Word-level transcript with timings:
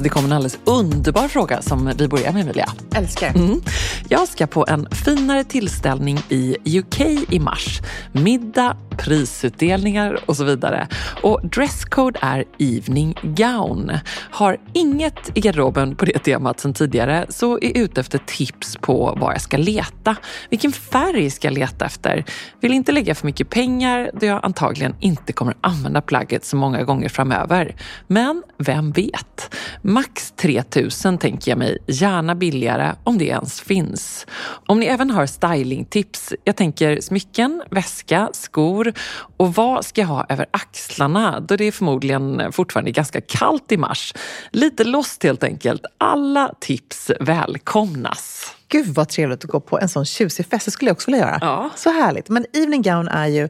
Alltså 0.00 0.08
det 0.08 0.20
kom 0.20 0.24
en 0.24 0.32
alldeles 0.32 0.58
underbar 0.64 1.28
fråga 1.28 1.62
som 1.62 1.92
vi 1.98 2.08
börjar 2.08 2.32
med 2.32 2.42
Emilia. 2.42 2.68
Älskar. 2.94 3.28
Mm. 3.28 3.60
Jag 4.08 4.28
ska 4.28 4.46
på 4.46 4.66
en 4.68 4.88
finare 4.90 5.44
tillställning 5.44 6.18
i 6.28 6.56
UK 6.78 7.00
i 7.30 7.38
mars. 7.38 7.80
Middag, 8.12 8.76
prisutdelningar 9.04 10.20
och 10.26 10.36
så 10.36 10.44
vidare. 10.44 10.88
Och 11.22 11.40
dresscode 11.42 12.18
är 12.22 12.44
evening 12.58 13.14
gown. 13.22 13.92
Har 14.30 14.56
inget 14.72 15.30
i 15.34 15.40
garderoben 15.40 15.96
på 15.96 16.04
det 16.04 16.18
temat 16.18 16.60
sedan 16.60 16.74
tidigare 16.74 17.26
så 17.28 17.58
är 17.58 17.78
ute 17.78 18.00
efter 18.00 18.18
tips 18.18 18.76
på 18.76 19.16
vad 19.20 19.34
jag 19.34 19.40
ska 19.40 19.56
leta. 19.56 20.16
Vilken 20.50 20.72
färg 20.72 21.30
ska 21.30 21.48
jag 21.48 21.54
leta 21.54 21.84
efter? 21.84 22.24
Vill 22.60 22.72
inte 22.72 22.92
lägga 22.92 23.14
för 23.14 23.26
mycket 23.26 23.50
pengar 23.50 24.10
då 24.20 24.26
jag 24.26 24.40
antagligen 24.42 24.94
inte 25.00 25.32
kommer 25.32 25.54
använda 25.60 26.00
plagget 26.00 26.44
så 26.44 26.56
många 26.56 26.82
gånger 26.82 27.08
framöver. 27.08 27.76
Men 28.06 28.42
vem 28.58 28.92
vet? 28.92 29.54
Max 29.82 30.32
3000 30.36 31.18
tänker 31.18 31.50
jag 31.50 31.58
mig, 31.58 31.78
gärna 31.86 32.34
billigare 32.34 32.94
om 33.04 33.18
det 33.18 33.24
ens 33.24 33.60
finns. 33.60 34.26
Om 34.66 34.80
ni 34.80 34.86
även 34.86 35.10
har 35.10 35.26
stylingtips, 35.26 36.34
jag 36.44 36.56
tänker 36.56 37.00
smycken, 37.00 37.62
väska, 37.70 38.28
skor 38.32 38.89
och 39.36 39.54
vad 39.54 39.84
ska 39.84 40.00
jag 40.00 40.08
ha 40.08 40.26
över 40.28 40.46
axlarna 40.50 41.40
då 41.40 41.56
det 41.56 41.64
är 41.64 41.72
förmodligen 41.72 42.52
fortfarande 42.52 42.90
ganska 42.90 43.20
kallt 43.20 43.72
i 43.72 43.76
mars. 43.76 44.14
Lite 44.50 44.84
lost 44.84 45.22
helt 45.22 45.44
enkelt. 45.44 45.82
Alla 45.98 46.54
tips 46.60 47.10
välkomnas. 47.20 48.56
Gud 48.72 48.86
vad 48.86 49.08
trevligt 49.08 49.44
att 49.44 49.50
gå 49.50 49.60
på 49.60 49.78
en 49.78 49.88
sån 49.88 50.04
tjusig 50.04 50.46
fest. 50.46 50.64
Det 50.64 50.70
skulle 50.70 50.88
jag 50.88 50.94
också 50.94 51.10
vilja 51.10 51.26
göra. 51.26 51.38
Ja. 51.40 51.70
Så 51.76 51.90
härligt. 51.90 52.28
Men 52.28 52.46
evening 52.52 52.82
gown 52.82 53.08
är 53.08 53.26
ju 53.26 53.44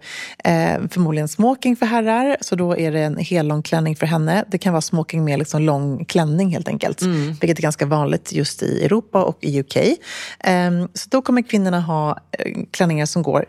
eh, 0.44 0.88
förmodligen 0.90 1.28
smoking 1.28 1.76
för 1.76 1.86
herrar. 1.86 2.36
Så 2.40 2.56
då 2.56 2.76
är 2.76 2.92
det 2.92 3.00
en 3.00 3.16
hellång 3.16 3.62
klänning 3.62 3.96
för 3.96 4.06
henne. 4.06 4.44
Det 4.48 4.58
kan 4.58 4.72
vara 4.72 4.80
smoking 4.80 5.24
med 5.24 5.38
liksom 5.38 5.62
lång 5.62 6.04
klänning 6.04 6.48
helt 6.48 6.68
enkelt. 6.68 7.02
Vilket 7.40 7.58
är 7.58 7.62
ganska 7.62 7.86
vanligt 7.86 8.32
just 8.32 8.62
i 8.62 8.84
Europa 8.84 9.24
och 9.24 9.38
i 9.40 9.60
UK. 9.60 9.76
Eh, 9.76 10.70
så 10.94 11.08
då 11.10 11.22
kommer 11.22 11.42
kvinnorna 11.42 11.80
ha 11.80 12.18
eh, 12.38 12.56
klänningar 12.70 13.06
som 13.06 13.22
går 13.22 13.44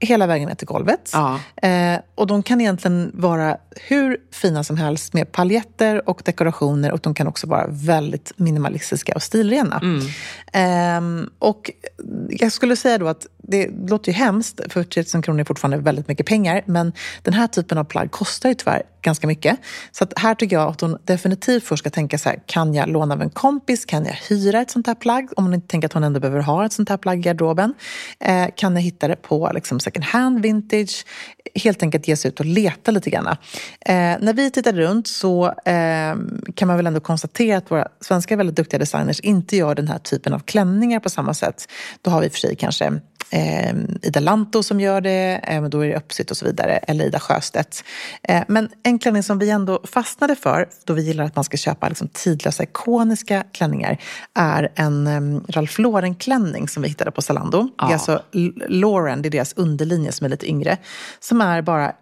hela 0.00 0.26
vägen 0.26 0.48
ner 0.48 0.54
till 0.54 0.66
golvet. 0.66 1.10
Ja. 1.12 1.40
Eh, 1.68 1.98
och 2.14 2.26
de 2.26 2.42
kan 2.42 2.60
egentligen 2.60 3.10
vara 3.14 3.56
hur 3.88 4.16
fina 4.32 4.64
som 4.64 4.76
helst 4.76 5.12
med 5.12 5.32
paljetter 5.32 6.08
och 6.08 6.22
dekorationer 6.24 6.92
och 6.92 7.00
de 7.02 7.14
kan 7.14 7.26
också 7.26 7.46
vara 7.46 7.66
väldigt 7.68 8.32
minimalistiska 8.36 9.14
och 9.14 9.22
stilrena. 9.22 9.80
Ehm, 10.52 11.30
och 11.38 11.70
jag 12.30 12.52
skulle 12.52 12.76
säga 12.76 12.98
då 12.98 13.08
att 13.08 13.26
det 13.48 13.70
låter 13.88 14.12
ju 14.12 14.18
hemskt, 14.18 14.60
för 14.68 14.82
3000 14.82 15.22
kronor 15.22 15.40
är 15.40 15.44
fortfarande 15.44 15.78
väldigt 15.78 16.08
mycket 16.08 16.26
pengar, 16.26 16.62
men 16.66 16.92
den 17.22 17.34
här 17.34 17.46
typen 17.46 17.78
av 17.78 17.84
plagg 17.84 18.10
kostar 18.10 18.48
ju 18.48 18.54
tyvärr 18.54 18.82
ganska 19.06 19.26
mycket. 19.26 19.58
Så 19.92 20.04
att 20.04 20.18
här 20.18 20.34
tycker 20.34 20.56
jag 20.56 20.68
att 20.68 20.80
hon 20.80 20.98
definitivt 21.04 21.64
först 21.64 21.82
ska 21.82 21.90
tänka 21.90 22.18
så 22.18 22.28
här, 22.28 22.38
kan 22.46 22.74
jag 22.74 22.88
låna 22.88 23.14
av 23.14 23.22
en 23.22 23.30
kompis? 23.30 23.84
Kan 23.84 24.04
jag 24.04 24.12
hyra 24.28 24.60
ett 24.60 24.70
sånt 24.70 24.86
här 24.86 24.94
plagg? 24.94 25.28
Om 25.36 25.44
hon 25.44 25.54
inte 25.54 25.68
tänker 25.68 25.86
att 25.88 25.92
hon 25.92 26.04
ändå 26.04 26.20
behöver 26.20 26.40
ha 26.40 26.66
ett 26.66 26.72
sånt 26.72 26.88
här 26.88 26.96
plagg 26.96 27.18
i 27.18 27.22
garderoben. 27.22 27.74
Eh, 28.20 28.46
kan 28.56 28.74
jag 28.74 28.82
hitta 28.82 29.08
det 29.08 29.16
på 29.16 29.50
liksom 29.54 29.80
second 29.80 30.04
hand, 30.04 30.42
vintage? 30.42 31.04
Helt 31.54 31.82
enkelt 31.82 32.08
ge 32.08 32.16
sig 32.16 32.28
ut 32.28 32.40
och 32.40 32.46
leta 32.46 32.90
lite 32.90 33.10
grann. 33.10 33.26
Eh, 33.26 33.34
när 34.20 34.32
vi 34.32 34.50
tittade 34.50 34.80
runt 34.80 35.06
så 35.06 35.46
eh, 35.46 36.14
kan 36.54 36.68
man 36.68 36.76
väl 36.76 36.86
ändå 36.86 37.00
konstatera 37.00 37.58
att 37.58 37.70
våra 37.70 37.88
svenska 38.00 38.36
väldigt 38.36 38.56
duktiga 38.56 38.78
designers 38.78 39.20
inte 39.20 39.56
gör 39.56 39.74
den 39.74 39.88
här 39.88 39.98
typen 39.98 40.32
av 40.32 40.38
klänningar 40.38 41.00
på 41.00 41.10
samma 41.10 41.34
sätt. 41.34 41.68
Då 42.02 42.10
har 42.10 42.20
vi 42.20 42.30
för 42.30 42.38
sig 42.38 42.56
kanske 42.56 43.00
eh, 43.30 43.74
Ida 44.02 44.20
Lanto 44.20 44.62
som 44.62 44.80
gör 44.80 45.00
det, 45.00 45.40
eh, 45.42 45.60
men 45.60 45.70
då 45.70 45.80
är 45.84 45.88
det 45.88 45.96
Uppsitt 45.96 46.30
och 46.30 46.36
så 46.36 46.44
vidare, 46.44 46.76
eller 46.76 47.04
Ida 47.04 47.20
Sjöstedt. 47.20 47.84
Eh, 48.22 48.42
men 48.48 48.68
en 48.82 48.98
klänning 48.98 49.22
som 49.22 49.38
vi 49.38 49.50
ändå 49.50 49.80
fastnade 49.84 50.36
för, 50.36 50.68
då 50.84 50.92
vi 50.92 51.02
gillar 51.02 51.24
att 51.24 51.36
man 51.36 51.44
ska 51.44 51.56
köpa 51.56 51.88
liksom, 51.88 52.08
tidlösa, 52.08 52.62
ikoniska 52.62 53.44
klänningar, 53.52 53.98
är 54.34 54.72
en 54.74 55.06
eh, 55.06 55.40
Ralph 55.48 55.80
Lauren-klänning 55.80 56.68
som 56.68 56.82
vi 56.82 56.88
hittade 56.88 57.10
på 57.10 57.22
Zalando. 57.22 57.62
Det 57.62 57.84
är 57.84 57.88
Ja. 57.88 57.92
alltså 57.92 58.22
Lauren, 58.68 59.22
det 59.22 59.28
är 59.28 59.30
deras 59.30 59.52
underlinje 59.56 60.12
som 60.12 60.24
är 60.24 60.28
lite 60.28 60.48
yngre, 60.50 60.76
som 61.20 61.40
är 61.40 61.62
bara 61.62 61.92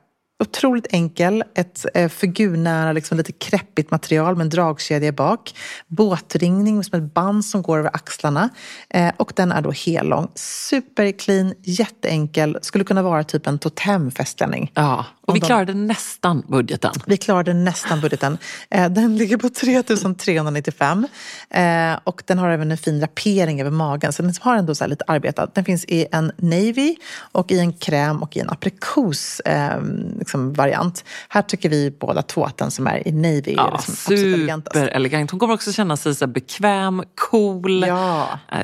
otroligt 0.49 0.87
enkel, 0.91 1.45
ett 1.55 1.87
eh, 1.95 2.09
figurnära, 2.09 2.93
liksom 2.93 3.19
lite 3.19 3.33
kreppigt 3.33 3.91
material 3.91 4.37
med 4.37 4.45
en 4.45 4.51
dragkedja 4.51 5.13
bak. 5.13 5.55
Båtringning 5.87 6.77
med 6.77 6.95
ett 7.05 7.15
band 7.15 7.45
som 7.45 7.63
går 7.63 7.79
över 7.79 7.91
axlarna. 7.97 8.49
Eh, 8.91 9.13
och 9.17 9.33
den 9.37 9.53
är 9.53 9.63
då 9.63 9.71
hellång. 9.71 10.29
Superclean, 10.35 11.55
jätteenkel. 11.63 12.59
Skulle 12.63 12.85
kunna 12.85 13.03
vara 13.03 13.25
typ 13.25 13.47
en 13.47 13.59
totemfestklänning. 13.59 14.71
Ja, 14.75 15.05
och 15.27 15.35
vi 15.37 15.41
de- 15.41 15.47
klarade 15.47 15.75
nästan 15.75 16.43
budgeten. 16.49 16.93
Vi 17.07 17.17
klarade 17.17 17.55
nästan 17.55 18.01
budgeten. 18.01 18.39
Eh, 18.71 18.89
Den 18.91 19.17
ligger 19.17 19.37
på 19.37 19.49
3 19.61 19.83
395 19.83 21.07
Eh, 21.51 21.99
och 22.05 22.23
den 22.27 22.39
har 22.39 22.51
även 22.51 22.71
en 22.71 22.79
fin 22.79 23.01
rapering 23.01 23.61
över 23.61 23.71
magen 23.71 24.13
så 24.13 24.23
den 24.23 24.35
har 24.41 24.57
ändå 24.57 24.75
så 24.75 24.87
lite 24.87 25.05
arbetat. 25.07 25.55
Den 25.55 25.65
finns 25.65 25.85
i 25.85 26.07
en 26.13 26.33
navy 26.39 26.97
och 27.33 27.53
i 27.53 27.59
en 27.59 27.73
kräm 27.73 28.23
och 28.23 28.37
i 28.37 28.41
en 28.41 28.51
aprikos 28.51 29.41
eh, 29.41 29.81
liksom 30.35 30.53
variant. 30.53 31.05
Här 31.29 31.43
tycker 31.43 31.69
vi 31.69 31.91
båda 31.91 32.23
två 32.23 32.45
att 32.45 32.57
den 32.59 32.71
som 32.71 32.87
är 32.87 33.09
i 33.09 33.13
navy 33.13 33.53
är 33.53 33.55
Ja, 33.57 33.71
liksom 33.77 33.93
absolut 33.95 34.35
elegantast. 34.37 34.77
superelegant. 34.77 35.31
Hon 35.31 35.41
kommer 35.41 35.55
också 35.55 35.73
känna 35.73 35.97
sig 35.97 36.15
så 36.15 36.27
bekväm, 36.27 37.03
cool, 37.31 37.85
Ja. 37.89 38.29
eh, 38.53 38.61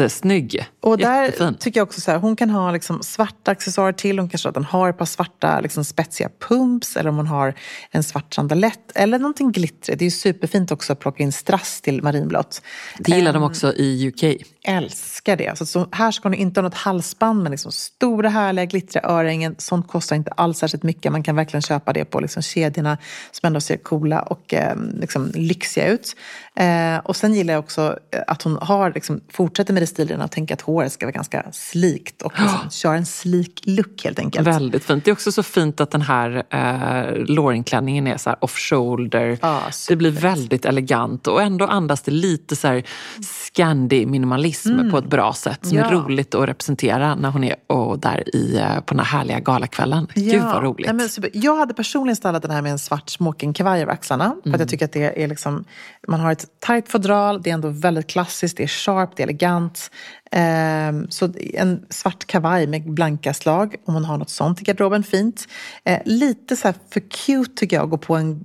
jättesnygg. 0.00 0.66
Och 0.80 0.98
där 0.98 1.22
Jättefin. 1.24 1.54
tycker 1.54 1.80
jag 1.80 1.86
också 1.88 2.00
så 2.00 2.10
här, 2.10 2.18
hon 2.18 2.36
kan 2.36 2.50
ha 2.50 2.70
liksom 2.72 3.02
svarta 3.02 3.50
accessoarer 3.50 3.92
till. 3.92 4.18
Hon 4.18 4.28
kanske 4.28 4.48
att 4.48 4.54
den 4.54 4.64
har 4.64 4.88
ett 4.90 4.98
par 4.98 5.04
svarta 5.04 5.60
liksom 5.60 5.84
spetsiga 5.84 6.28
pumps 6.48 6.96
eller 6.96 7.10
om 7.10 7.16
hon 7.16 7.26
har 7.26 7.54
en 7.90 8.02
svart 8.02 8.34
sandalett 8.34 8.92
eller 8.94 9.18
någonting 9.18 9.52
glittrigt. 9.52 9.98
Det 9.98 10.02
är 10.02 10.06
ju 10.06 10.10
superfint 10.10 10.70
också 10.72 10.92
att 10.92 10.98
plocka 11.00 11.22
in 11.22 11.32
strass 11.32 11.80
till 11.80 12.02
marinblått. 12.02 12.62
Det 12.98 13.12
gillar 13.12 13.30
Ehm, 13.30 13.34
de 13.34 13.42
också 13.42 13.72
i 13.74 14.08
UK. 14.08 14.42
älskar 14.64 15.36
det. 15.36 15.58
Så, 15.58 15.66
så 15.66 15.88
här 15.92 16.10
ska 16.10 16.28
hon 16.28 16.34
inte 16.34 16.60
ha 16.60 16.62
något 16.62 16.74
halsband 16.74 17.42
med 17.42 17.50
liksom 17.50 17.72
stora 17.72 18.28
härliga 18.28 18.64
glittriga 18.64 19.04
örhängen. 19.08 19.54
Sånt 19.58 19.88
kostar 19.88 20.16
inte 20.16 20.30
alls 20.30 20.58
särskilt 20.58 20.82
mycket. 20.82 21.12
Man 21.12 21.22
kan 21.22 21.36
verkligen 21.36 21.62
köpa 21.62 21.92
det 21.92 22.04
på 22.04 22.20
liksom 22.20 22.42
kedjorna 22.42 22.98
som 23.30 23.46
ändå 23.46 23.60
ser 23.60 23.76
coola 23.76 24.22
och 24.22 24.54
eh, 24.54 24.76
liksom 25.00 25.32
lyxiga 25.34 25.86
ut. 25.88 26.16
Eh, 26.60 26.98
och 27.04 27.16
sen 27.16 27.34
gillar 27.34 27.54
jag 27.54 27.58
också 27.64 27.98
eh, 28.12 28.20
att 28.26 28.42
hon 28.42 28.56
har, 28.62 28.92
liksom, 28.94 29.20
fortsätter 29.32 29.72
med 29.74 29.82
det 29.82 29.86
stilen 29.86 30.20
och 30.20 30.30
tänker 30.30 30.54
att 30.54 30.60
håret 30.60 30.92
ska 30.92 31.06
vara 31.06 31.12
ganska 31.12 31.44
slikt 31.52 32.22
och 32.22 32.32
liksom, 32.40 32.70
kör 32.70 32.94
en 32.94 33.06
slik 33.06 33.62
look 33.64 34.04
helt 34.04 34.18
enkelt. 34.18 34.46
Väldigt 34.46 34.84
fint. 34.84 35.04
Det 35.04 35.10
är 35.10 35.12
också 35.12 35.32
så 35.32 35.42
fint 35.42 35.80
att 35.80 35.90
den 35.90 36.02
här 36.02 36.42
eh, 36.50 37.16
Lauren-klänningen 37.26 38.06
är 38.06 38.16
så 38.16 38.30
här 38.30 38.44
off-shoulder. 38.44 39.38
Ja, 39.42 39.60
det 39.88 39.96
blir 39.96 40.10
väldigt 40.10 40.64
elegant 40.64 41.26
och 41.26 41.42
ändå 41.42 41.66
andas 41.66 42.02
det 42.02 42.10
lite 42.10 42.56
så 42.56 42.68
här 42.68 42.82
Scandi-minimalism 43.22 44.90
på 44.90 44.98
ett 44.98 45.04
bra 45.10 45.32
sätt 45.32 45.66
som 45.66 45.78
är 45.78 45.80
Mm. 45.82 45.94
Ja. 45.94 46.00
roligt 46.00 46.34
att 46.34 46.48
representera 46.48 47.14
när 47.14 47.30
hon 47.30 47.44
är 47.44 47.54
och 47.66 47.98
där 47.98 48.36
i, 48.36 48.56
eh, 48.58 48.80
på 48.80 48.94
den 48.94 48.98
här 49.04 49.18
härliga 49.18 49.40
galakvällen. 49.40 50.06
Gud 50.14 50.42
vad 50.42 50.62
roligt. 50.62 50.86
Nej, 50.86 50.94
men 50.96 51.08
super. 51.08 51.30
Jag 51.34 51.56
hade 51.56 51.74
personligen 51.74 52.16
stallat 52.16 52.42
den 52.42 52.50
här 52.50 52.62
med 52.62 52.72
en 52.72 52.78
svart 52.78 53.10
smokingkavaj 53.10 53.82
över 53.82 53.92
axlarna. 53.92 54.24
För 54.42 54.48
Mm. 54.48 54.54
att 54.54 54.60
jag 54.60 54.68
tycker 54.68 54.84
att 54.84 54.92
det 54.92 55.22
är 55.22 55.28
liksom, 55.28 55.64
man 56.08 56.20
har 56.20 56.32
ett 56.32 56.46
tajt 56.58 56.88
fodral, 56.88 57.42
det 57.42 57.50
är 57.50 57.54
ändå 57.54 57.68
väldigt 57.68 58.06
klassiskt, 58.06 58.56
det 58.56 58.62
är 58.62 58.68
sharp, 58.68 59.16
det 59.16 59.22
är 59.22 59.24
elegant. 59.24 59.90
Ehm, 60.32 61.10
så 61.10 61.28
en 61.54 61.82
svart 61.90 62.26
kavaj 62.26 62.66
med 62.66 62.90
blanka 62.94 63.34
slag, 63.34 63.74
om 63.86 63.94
man 63.94 64.04
har 64.04 64.18
något 64.18 64.30
sånt 64.30 64.60
i 64.60 64.64
garderoben, 64.64 65.02
fint. 65.02 65.46
Eh, 65.84 65.98
lite 66.04 66.56
så 66.56 66.68
här 66.68 66.74
för 66.92 67.00
cute 67.10 67.54
tycker 67.56 67.76
jag, 67.76 67.84
att 67.84 67.90
gå 67.90 67.98
på 67.98 68.16
en 68.16 68.44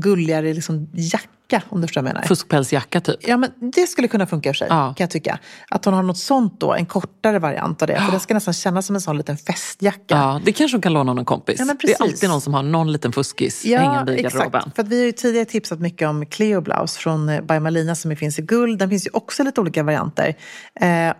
gulligare 0.00 0.54
liksom, 0.54 0.88
jacka, 0.92 1.62
om 1.68 1.80
du 1.80 1.86
förstår 1.86 2.02
vad 2.02 2.08
jag 2.10 2.14
menar. 2.14 2.26
Fuskpälsjacka 2.28 3.00
typ. 3.00 3.16
Ja, 3.28 3.36
men 3.36 3.50
det 3.74 3.86
skulle 3.86 4.08
kunna 4.08 4.26
funka 4.26 4.48
i 4.48 4.52
och 4.52 4.56
för 4.56 4.58
sig, 4.58 4.66
Ja. 4.70 4.94
kan 4.96 5.04
jag 5.04 5.10
tycka. 5.10 5.38
Att 5.70 5.84
hon 5.84 5.94
har 5.94 6.02
något 6.02 6.18
sånt 6.18 6.60
då, 6.60 6.74
en 6.74 6.86
kortare 6.86 7.38
variant 7.38 7.82
av 7.82 7.88
det. 7.88 8.00
För 8.00 8.12
det 8.12 8.20
ska 8.20 8.34
nästan 8.34 8.54
kännas 8.54 8.86
som 8.86 8.94
en 8.96 9.00
sån 9.00 9.16
liten 9.16 9.36
festjacka. 9.36 10.00
Ja, 10.08 10.40
det 10.44 10.52
kanske 10.52 10.74
hon 10.76 10.82
kan 10.82 10.92
låna 10.92 11.12
någon 11.14 11.24
kompis. 11.24 11.56
Ja, 11.58 11.64
men 11.64 11.76
det 11.82 11.92
är 11.92 12.02
alltid 12.02 12.28
någon 12.28 12.40
som 12.40 12.54
har 12.54 12.62
någon 12.62 12.92
liten 12.92 13.12
fuskis 13.12 13.64
hängande 13.64 14.18
i 14.18 14.22
garderoben. 14.22 14.60
exakt. 14.60 14.76
För 14.76 14.82
vi 14.82 14.98
har 14.98 15.06
ju 15.06 15.12
tidigare 15.12 15.44
tipsat 15.44 15.80
mycket 15.80 16.08
om 16.08 16.26
Cleo 16.26 16.60
Blouse 16.60 16.98
från 17.00 17.28
eh, 17.28 17.40
By 17.40 17.60
Malina 17.60 17.94
som 17.94 18.16
finns 18.16 18.38
i 18.38 18.42
guld. 18.42 18.78
Den 18.78 18.88
finns 18.90 19.06
ju 19.06 19.10
också 19.12 19.42
lite 19.42 19.60
olika 19.60 19.82
varianter. 19.82 20.34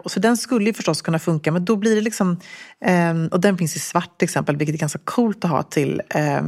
Och 0.05 0.11
så 0.11 0.21
den 0.21 0.37
skulle 0.37 0.67
ju 0.67 0.73
förstås 0.73 1.03
kunna 1.03 1.19
funka, 1.19 1.53
men 1.53 1.65
då 1.65 1.77
blir 1.77 1.95
det 1.95 2.01
liksom... 2.01 2.41
Eh, 2.85 3.25
och 3.33 3.41
den 3.41 3.59
finns 3.59 3.77
i 3.77 3.79
svart 3.79 4.19
till 4.19 4.27
exempel, 4.27 4.57
vilket 4.57 4.75
är 4.75 4.79
ganska 4.79 4.99
coolt 5.05 5.45
att 5.45 5.51
ha 5.51 5.63
till, 5.63 6.03
eh, 6.09 6.43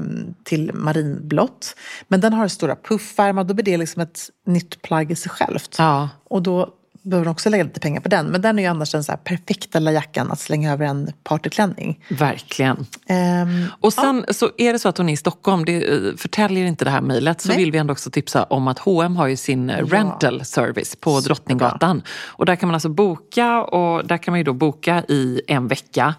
till 0.44 0.70
marinblått. 0.74 1.76
Men 2.08 2.20
den 2.20 2.32
har 2.32 2.48
stora 2.48 2.76
puffärmar, 2.76 3.44
då 3.44 3.54
blir 3.54 3.64
det 3.64 3.76
liksom 3.76 4.02
ett 4.02 4.20
nytt 4.46 4.82
plagg 4.82 5.12
i 5.12 5.16
sig 5.16 5.30
självt. 5.30 5.74
Ja. 5.78 6.08
Och 6.28 6.42
då 6.42 6.74
behöver 7.02 7.24
man 7.24 7.32
också 7.32 7.50
lägga 7.50 7.64
lite 7.64 7.80
pengar 7.80 8.00
på 8.00 8.08
den. 8.08 8.26
Men 8.26 8.42
den 8.42 8.58
är 8.58 8.62
ju 8.62 8.68
annars 8.68 8.92
den 8.92 9.04
så 9.04 9.12
här 9.12 9.16
perfekta 9.16 9.78
lilla 9.78 9.92
jackan 9.92 10.30
att 10.30 10.40
slänga 10.40 10.72
över 10.72 10.86
en 10.86 11.12
partyklänning. 11.24 12.04
Verkligen. 12.08 12.86
Ehm, 13.08 13.66
Och 13.80 13.92
sen 13.92 14.24
så 14.30 14.50
är 14.58 14.72
det 14.72 14.78
så 14.78 14.88
att 14.88 14.98
hon 14.98 15.08
är 15.08 15.12
i 15.12 15.16
Stockholm, 15.16 15.64
det 15.64 15.88
eh, 15.92 16.16
förtäljer 16.16 16.64
inte 16.66 16.84
det 16.84 16.90
här 16.90 17.00
mejlet, 17.00 17.40
så 17.40 17.48
Nej. 17.48 17.56
vill 17.56 17.72
vi 17.72 17.78
ändå 17.78 17.92
också 17.92 18.10
tipsa 18.10 18.44
om 18.44 18.68
att 18.68 18.78
H&M 18.78 19.16
har 19.16 19.26
ju 19.26 19.36
sin 19.36 19.70
eh, 19.70 19.86
rental 19.86 20.44
service 20.44 20.96
på 20.96 21.20
Drottninggatan. 21.20 22.02
Och 22.26 22.46
där 22.46 22.56
kan 22.56 22.66
man 22.66 22.74
alltså 22.74 22.88
boka 22.88 23.62
och 23.62 24.06
där 24.06 24.16
kan 24.18 24.32
man 24.32 24.38
ju 24.40 24.44
då 24.44 24.52
boka 24.52 25.02
i 25.08 25.40
en 25.46 25.68
vecka. 25.68 26.14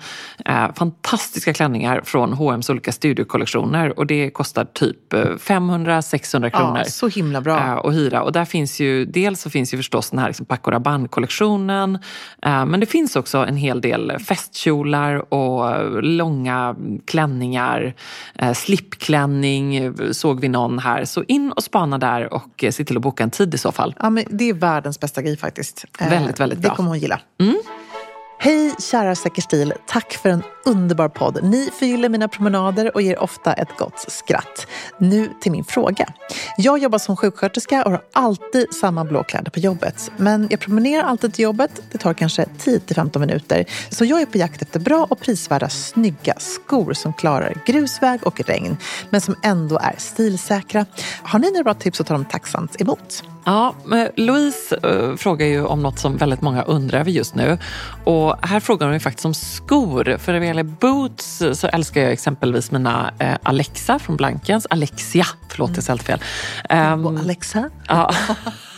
Eh, 0.46 0.74
fantastiska 0.76 1.54
klänningar 1.54 2.02
från 2.06 2.34
H&M's 2.34 2.72
olika 2.72 2.92
studiokollektioner 2.92 4.00
och 4.00 4.08
det 4.08 4.30
kostar 4.30 4.66
typ 4.66 5.14
eh, 5.14 5.20
500-600 5.20 6.50
kronor. 6.50 6.78
ja, 6.78 6.84
så 6.86 7.08
himla 7.08 7.42
bra. 7.42 7.58
eh, 7.58 7.72
att 7.78 7.94
hyra. 7.94 8.24
Och 8.24 8.32
där 8.32 8.46
finns 8.46 8.80
ju, 8.80 9.06
dels 9.06 9.42
så 9.42 9.50
finns 9.50 9.74
ju 9.74 9.78
förstås 9.78 10.10
den 10.10 10.20
här 10.20 10.28
liksom 10.28 10.46
Paco 10.46 10.71
Rabanne-kollektionen. 10.72 11.96
eh, 12.46 12.66
Men 12.66 12.80
det 12.80 12.86
finns 12.86 13.16
också 13.16 13.38
en 13.38 13.56
hel 13.58 13.82
del 13.82 14.20
festkjolar 14.20 15.34
och 15.34 16.04
långa 16.04 16.76
klänningar. 17.08 17.94
Eh, 18.36 18.54
Slipklänning 18.54 19.94
såg 20.14 20.40
vi 20.40 20.48
någon 20.48 20.80
här. 20.80 21.06
Så 21.06 21.24
in 21.28 21.52
och 21.52 21.64
spana 21.64 21.98
där 21.98 22.34
och 22.34 22.64
se 22.72 22.84
till 22.86 22.96
att 22.98 23.04
boka 23.04 23.24
en 23.24 23.32
tid 23.32 23.54
i 23.56 23.58
så 23.58 23.72
fall. 23.72 23.96
Ja, 24.00 24.10
men 24.10 24.24
det 24.30 24.50
är 24.50 24.54
världens 24.54 25.00
bästa 25.00 25.22
grej 25.22 25.38
faktiskt. 25.38 25.86
Eh, 26.00 26.10
Väldigt, 26.10 26.40
väldigt 26.40 26.58
Det 26.58 26.62
bra. 26.62 26.70
Mm. 26.70 26.76
kommer 26.76 26.90
hon 26.90 27.00
gilla. 27.00 27.20
Hej 28.40 28.76
kära 28.92 29.16
Säker 29.16 29.42
stil, 29.42 29.74
tack 29.88 30.14
för 30.14 30.30
en 30.30 30.44
underbar 30.66 31.10
podd. 31.10 31.44
Ni 31.44 31.70
förgyller 31.80 32.10
mina 32.10 32.28
promenader 32.28 32.96
och 32.96 33.02
ger 33.02 33.20
ofta 33.20 33.54
ett 33.54 33.78
gott 33.78 34.06
skratt. 34.08 34.68
Nu 34.98 35.30
till 35.42 35.52
min 35.52 35.64
fråga. 35.64 36.14
Jag 36.58 36.80
jobbar 36.80 37.00
som 37.00 37.18
sjuksköterska 37.18 37.84
och 37.84 37.92
har 37.92 38.02
alltid 38.14 38.74
samma 38.74 39.06
blå 39.06 39.24
kläder 39.24 39.52
på 39.52 39.60
jobbet. 39.60 40.12
Men 40.18 40.48
jag 40.52 40.60
promenerar 40.60 41.04
alltid 41.04 41.34
till 41.34 41.44
jobbet. 41.44 41.82
Det 41.92 41.98
tar 41.98 42.14
kanske 42.14 42.46
10-15 42.60 43.20
minuter. 43.20 43.66
Så 43.90 44.06
jag 44.06 44.22
är 44.22 44.26
på 44.26 44.38
jakt 44.38 44.62
efter 44.62 44.80
bra 44.80 45.08
och 45.10 45.20
prisvärda 45.20 45.70
snygga 45.70 46.34
skor 46.38 46.94
som 46.94 47.14
klarar 47.14 47.54
grusväg 47.66 48.20
och 48.24 48.42
regn, 48.42 48.78
men 49.10 49.22
som 49.22 49.36
ändå 49.44 49.78
är 49.78 49.96
stilsäkra. 49.98 50.86
Har 51.24 51.40
ni 51.40 51.52
några 51.52 51.64
bra 51.64 51.74
tips 51.74 51.98
så 51.98 52.04
tar 52.04 52.16
de 52.16 52.26
tacksamt 52.26 52.82
emot. 52.82 53.24
Ja, 53.46 53.76
Louise 54.16 54.80
eh, 54.84 55.16
frågar 55.16 55.46
ju 55.46 55.66
om 55.66 55.84
något 55.84 56.00
som 56.00 56.18
väldigt 56.18 56.42
många 56.42 56.64
undrar 56.64 57.00
över 57.00 57.12
just 57.12 57.36
nu. 57.36 57.58
Och 58.04 58.48
här 58.48 58.60
frågar 58.60 58.88
hon 58.88 58.94
ju 58.94 59.00
faktiskt 59.00 59.26
om 59.26 59.34
skor. 59.34 60.18
För 60.18 60.34
gäller 60.52 60.64
boots 60.64 61.44
så 61.54 61.68
älskar 61.68 62.02
jag 62.02 62.12
exempelvis 62.12 62.72
mina 62.72 63.14
eh, 63.20 63.36
Alexa 63.44 64.00
från 64.00 64.18
Blankens. 64.18 64.68
Alexia, 64.70 65.26
förlåt 65.50 65.72
jag 65.76 65.84
sa 65.84 65.92
helt 65.92 66.04
fel. 66.04 66.20
Och 67.06 67.20
Alexa? 67.20 67.70
Ja. 67.88 68.14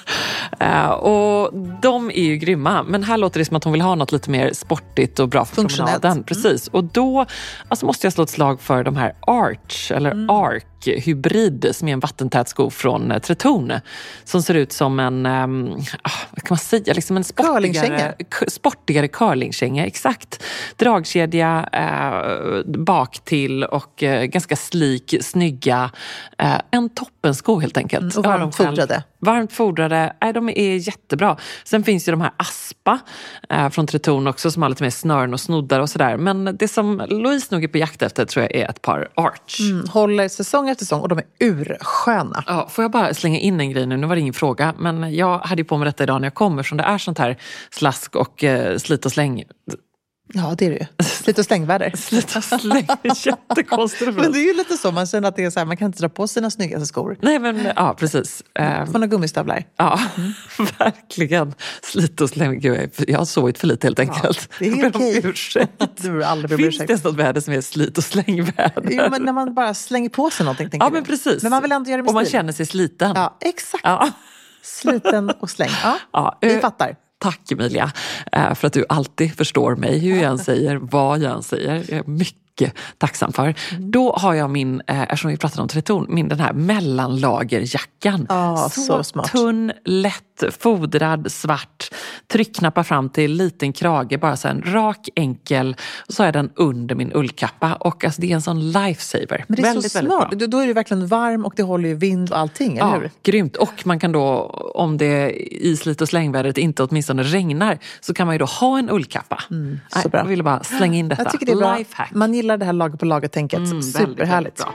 Eh, 0.60 0.90
och 0.90 1.54
de 1.82 2.10
är 2.12 2.24
ju 2.24 2.36
grymma, 2.38 2.84
men 2.84 3.04
här 3.04 3.18
låter 3.18 3.40
det 3.40 3.46
som 3.46 3.58
att 3.58 3.64
hon 3.64 3.74
vill 3.74 3.82
ha 3.82 3.96
något 3.96 4.12
lite 4.12 4.30
mer 4.30 4.54
sportigt 4.54 5.20
och 5.20 5.30
bra 5.30 5.46
för 5.46 5.56
Funktionellt. 5.56 6.02
promenaden. 6.02 6.24
Precis. 6.24 6.68
Och 6.68 6.84
då 6.84 7.26
alltså 7.68 7.86
måste 7.86 8.06
jag 8.06 8.14
slå 8.14 8.24
ett 8.24 8.30
slag 8.30 8.62
för 8.62 8.84
de 8.84 8.96
här 8.96 9.14
Arch, 9.28 9.92
eller 9.92 10.12
Mm. 10.12 10.30
Arc 10.30 10.64
Hybrid, 10.86 11.68
som 11.72 11.88
är 11.88 11.94
en 11.94 12.00
vattentät 12.00 12.50
sko 12.50 12.70
från 12.70 13.12
eh, 13.12 13.20
Tretorn. 13.20 13.74
Som 14.24 14.42
ser 14.42 14.54
ut 14.54 14.72
som 14.72 15.00
en, 15.00 15.26
ah, 15.26 15.38
vad 16.32 16.44
kan 16.44 16.48
man 16.50 16.58
säga, 16.58 16.94
liksom 16.94 17.18
en 17.18 17.24
sportigare, 17.24 17.58
Curlingkänga. 17.62 18.14
k- 18.40 18.46
sportigare 18.48 19.08
curlingkänga. 19.08 19.86
Exakt. 19.86 20.44
Dragkedja 20.78 21.70
eh, 21.72 22.72
bak 22.78 23.20
till 23.26 23.64
och 23.64 24.04
eh, 24.04 24.24
ganska 24.26 24.56
slik, 24.56 25.16
snygga. 25.22 25.92
Eh, 26.38 26.56
en 26.72 26.90
toppensko 26.90 27.60
helt 27.60 27.78
enkelt. 27.78 28.02
Mm, 28.16 28.18
och 28.18 28.26
varmt 28.26 28.56
fodrade. 28.56 29.04
Varmt 29.20 29.54
fodrade. 29.54 29.93
Nej, 30.22 30.34
de 30.34 30.50
är 30.50 30.88
jättebra. 30.88 31.38
Sen 31.64 31.84
finns 31.84 32.08
ju 32.08 32.12
de 32.12 32.22
här 32.22 32.32
Aspa 32.38 33.00
eh, 33.50 33.70
från 33.70 33.88
Tretorn 33.88 34.28
också 34.28 34.52
som 34.52 34.62
har 34.62 34.70
lite 34.70 34.84
mer 34.84 34.90
snören 34.90 35.34
och 35.34 35.40
snoddar 35.40 35.80
och 35.80 35.90
sådär. 35.90 36.18
Men 36.18 36.58
det 36.60 36.68
som 36.68 37.02
Louise 37.10 37.48
nog 37.56 37.64
är 37.64 37.68
på 37.68 37.78
jakt 37.78 38.02
efter 38.02 38.26
tror 38.26 38.44
jag 38.44 38.56
är 38.56 38.70
ett 38.70 38.82
par 38.82 39.10
Arch. 39.16 39.60
Mm, 39.60 39.88
håller 39.88 40.28
säsong 40.28 40.70
efter 40.70 40.86
säsong 40.86 41.02
och 41.02 41.10
de 41.10 41.18
är 41.18 41.26
ursköna. 41.40 42.44
Ja, 42.48 42.68
får 42.70 42.84
jag 42.84 42.92
bara 42.92 43.14
slänga 43.14 43.40
in 43.40 43.60
en 43.60 43.72
grej 43.72 43.86
nu? 43.86 43.98
Nu 43.98 44.08
var 44.08 44.16
det 44.16 44.22
ingen 44.22 44.34
fråga, 44.34 44.74
men 44.78 45.16
jag 45.16 45.40
hade 45.40 45.62
ju 45.62 45.66
på 45.66 45.78
mig 45.78 45.86
detta 45.86 46.04
idag 46.04 46.22
när 46.22 46.26
jag 46.26 46.34
kom 46.34 46.60
eftersom 46.60 46.78
det 46.78 46.84
är 46.84 46.98
sånt 46.98 47.20
här 47.20 47.38
slask 47.70 48.16
och 48.16 48.44
eh, 48.44 48.78
slit 48.78 49.06
och 49.06 49.12
släng. 49.12 49.44
Ja, 50.36 50.56
det 50.58 50.66
är 50.66 50.70
det 50.70 50.76
ju. 51.00 51.06
Slit 51.06 51.40
och 51.40 51.46
slängväder. 51.46 51.92
Slit 51.98 52.36
och 52.36 52.44
släng, 52.44 52.88
jättekonstigt. 53.26 54.14
men 54.16 54.32
det 54.32 54.40
är 54.40 54.48
ju 54.48 54.54
lite 54.54 54.78
så, 54.78 54.92
man 54.92 55.06
känner 55.08 55.28
att 55.28 55.36
det 55.36 55.44
är 55.44 55.50
så 55.50 55.60
här, 55.60 55.66
man 55.66 55.78
kan 55.78 55.86
inte 55.86 56.00
dra 56.02 56.10
på 56.10 56.28
sina 56.28 56.52
snyggaste 56.52 56.86
skor. 56.86 57.18
Nej, 57.22 57.40
men 57.40 57.68
ja, 57.76 57.96
precis. 58.00 58.44
Man 58.60 58.86
får 58.88 58.94
några 58.94 59.08
gummistövlar. 59.08 59.64
Ja, 59.78 60.00
verkligen. 60.80 61.54
Slit 61.82 62.22
och 62.22 62.30
släng. 62.30 62.60
Gud, 62.60 62.92
jag 63.08 63.18
har 63.20 63.26
sovit 63.26 63.58
för 63.60 63.68
lite 63.68 63.88
helt 63.88 64.00
enkelt. 64.00 64.50
det 64.60 64.68
är 64.68 64.90
okej. 64.90 65.22
ursäkt. 65.24 65.72
Du 65.98 66.24
aldrig 66.24 66.50
be 66.50 66.56
om 66.56 66.58
Finns 66.62 66.68
ursäkt. 66.76 66.88
det 66.88 66.92
ens 66.92 67.04
något 67.04 67.16
väder 67.16 67.42
som 67.42 67.54
är 67.54 67.62
slit 67.62 67.98
och 67.98 68.04
slängväder? 68.04 68.88
Jo, 68.90 69.04
men 69.12 69.24
när 69.24 69.34
man 69.34 69.54
bara 69.54 69.74
slänger 69.74 70.10
på 70.10 70.30
sig 70.30 70.44
någonting. 70.44 70.70
tänker 70.70 70.86
Ja, 70.88 70.92
men 70.92 71.04
precis. 71.04 71.44
Men 71.44 71.50
man 71.50 71.62
vill 71.62 71.72
ändå 71.72 71.90
göra 71.90 71.98
det 71.98 72.04
med 72.04 72.10
Och 72.10 72.14
man 72.14 72.26
stil. 72.26 72.32
känner 72.32 72.54
sig 72.54 72.66
sliten. 72.66 73.12
Ja, 73.16 73.38
exakt. 73.42 73.84
Ja. 73.84 74.10
Sliten 74.62 75.30
och 75.30 75.50
släng. 75.50 75.70
Ja, 75.84 75.98
Ja, 76.14 76.38
vi 76.42 76.54
eh, 76.56 76.60
fattar. 76.60 76.96
Tack 77.24 77.52
Emilia, 77.52 77.92
eh, 78.32 78.54
för 78.54 78.68
att 78.68 78.74
du 78.74 78.86
alltid 78.90 79.36
förstår 79.38 79.76
mig, 79.76 80.00
hur 80.00 80.16
jag 80.16 80.32
än 80.32 80.38
säger, 80.38 80.76
vad 80.76 81.20
jag 81.22 81.32
än 81.32 81.44
säger. 81.44 81.86
Jag 81.90 82.00
är 82.00 82.04
mycket 82.06 82.43
tacksam 82.98 83.34
för. 83.34 83.44
Mm. 83.72 83.92
Då 83.92 84.14
har 84.14 84.34
jag 84.34 84.50
min, 84.50 84.82
eh, 84.88 85.02
eftersom 85.02 85.32
vi 85.32 85.38
pratade 85.38 85.62
om 85.62 85.68
Tretorn, 85.68 86.06
min 86.10 86.28
den 86.28 86.40
här 86.40 86.54
mellanlagerjackan. 86.54 88.26
Ja, 88.30 88.70
så 88.72 89.04
smart. 89.04 89.32
tunn, 89.32 89.72
lätt, 89.86 90.44
fodrad, 90.60 91.32
svart. 91.32 91.90
Tryckknappar 92.32 92.84
fram 92.84 93.10
till 93.10 93.32
liten 93.34 93.74
krage, 93.74 94.20
bara 94.20 94.36
så 94.36 94.48
en 94.48 94.62
rak, 94.66 95.10
enkel. 95.16 95.76
Och 96.08 96.14
så 96.14 96.24
har 96.24 96.28
jag 96.28 96.34
den 96.34 96.50
under 96.56 96.96
min 96.96 97.12
ullkappa. 97.14 97.74
Och 97.74 98.04
alltså, 98.06 98.22
det 98.22 98.32
är 98.32 98.36
en 98.36 98.42
sån 98.42 98.72
lifesaver. 98.72 99.46
Men 99.48 99.56
det 99.56 99.62
är 99.62 99.64
väldigt, 99.64 99.92
så 99.92 99.98
väldigt 99.98 100.14
smart. 100.14 100.30
bra. 100.40 100.48
Då- 100.48 100.58
är 100.64 100.68
du 100.68 100.74
verkligen 100.74 101.08
varm 101.08 101.46
och 101.46 101.54
det 101.56 101.64
håller 101.64 101.90
ju 101.90 101.96
vind 101.96 102.32
och 102.32 102.38
allting, 102.40 102.78
eller 102.78 102.90
Ja, 102.92 103.00
hur? 103.00 103.12
grymt. 103.24 103.56
Och 103.56 103.86
man 103.86 104.00
kan 104.00 104.12
då, 104.12 104.38
om 104.76 104.98
det 104.98 105.32
i 105.64 105.78
slit 105.78 106.02
och 106.02 106.10
slängvädret 106.10 106.58
inte 106.58 106.84
åtminstone 106.84 107.24
regnar, 107.24 107.80
så 108.02 108.14
kan 108.14 108.28
man 108.28 108.36
ju 108.36 108.40
då 108.40 108.46
ha 108.46 108.80
en 108.80 108.90
ullkappa. 108.90 109.44
Mm, 109.52 109.80
så 110.04 110.10
bra. 110.10 110.20
Jag 110.20 110.26
ville 110.26 110.44
bara 110.44 110.64
slänga 110.64 110.98
in 110.98 111.10
detta. 111.10 111.24
Jag 111.24 111.32
tycker 111.32 111.46
det 111.46 111.52
är 111.52 111.56
bra. 111.56 111.78
Lifehack. 111.78 112.12
Man 112.14 112.34
gillar 112.44 112.58
det 112.58 112.66
här 112.66 112.74
lager 112.74 112.98
på 112.98 113.06
lager-tänket. 113.06 113.58
Mm, 113.58 113.70
väldigt, 113.70 113.94
Superhärligt. 113.94 114.30
väldigt 114.32 114.58
bra. 114.58 114.74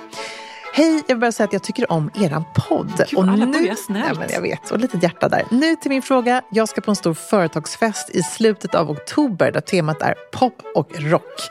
Hej, 0.72 1.02
jag 1.06 1.14
vill 1.14 1.20
bara 1.20 1.32
säga 1.32 1.46
att 1.46 1.52
jag 1.52 1.62
tycker 1.62 1.92
om 1.92 2.10
eran 2.14 2.44
podd. 2.54 3.04
Gud, 3.10 3.18
alla 3.18 3.46
börjar 3.46 3.74
snällt. 3.74 4.18
Men 4.18 4.28
jag 4.32 4.40
vet, 4.40 4.70
och 4.70 4.76
ett 4.76 4.82
litet 4.82 5.02
hjärta 5.02 5.28
där. 5.28 5.44
Nu 5.50 5.76
till 5.76 5.90
min 5.90 6.02
fråga. 6.02 6.42
Jag 6.50 6.68
ska 6.68 6.80
på 6.80 6.90
en 6.90 6.96
stor 6.96 7.14
företagsfest 7.14 8.10
i 8.10 8.22
slutet 8.22 8.74
av 8.74 8.90
oktober 8.90 9.52
där 9.52 9.60
temat 9.60 10.02
är 10.02 10.14
pop 10.32 10.62
och 10.74 11.00
rock. 11.00 11.48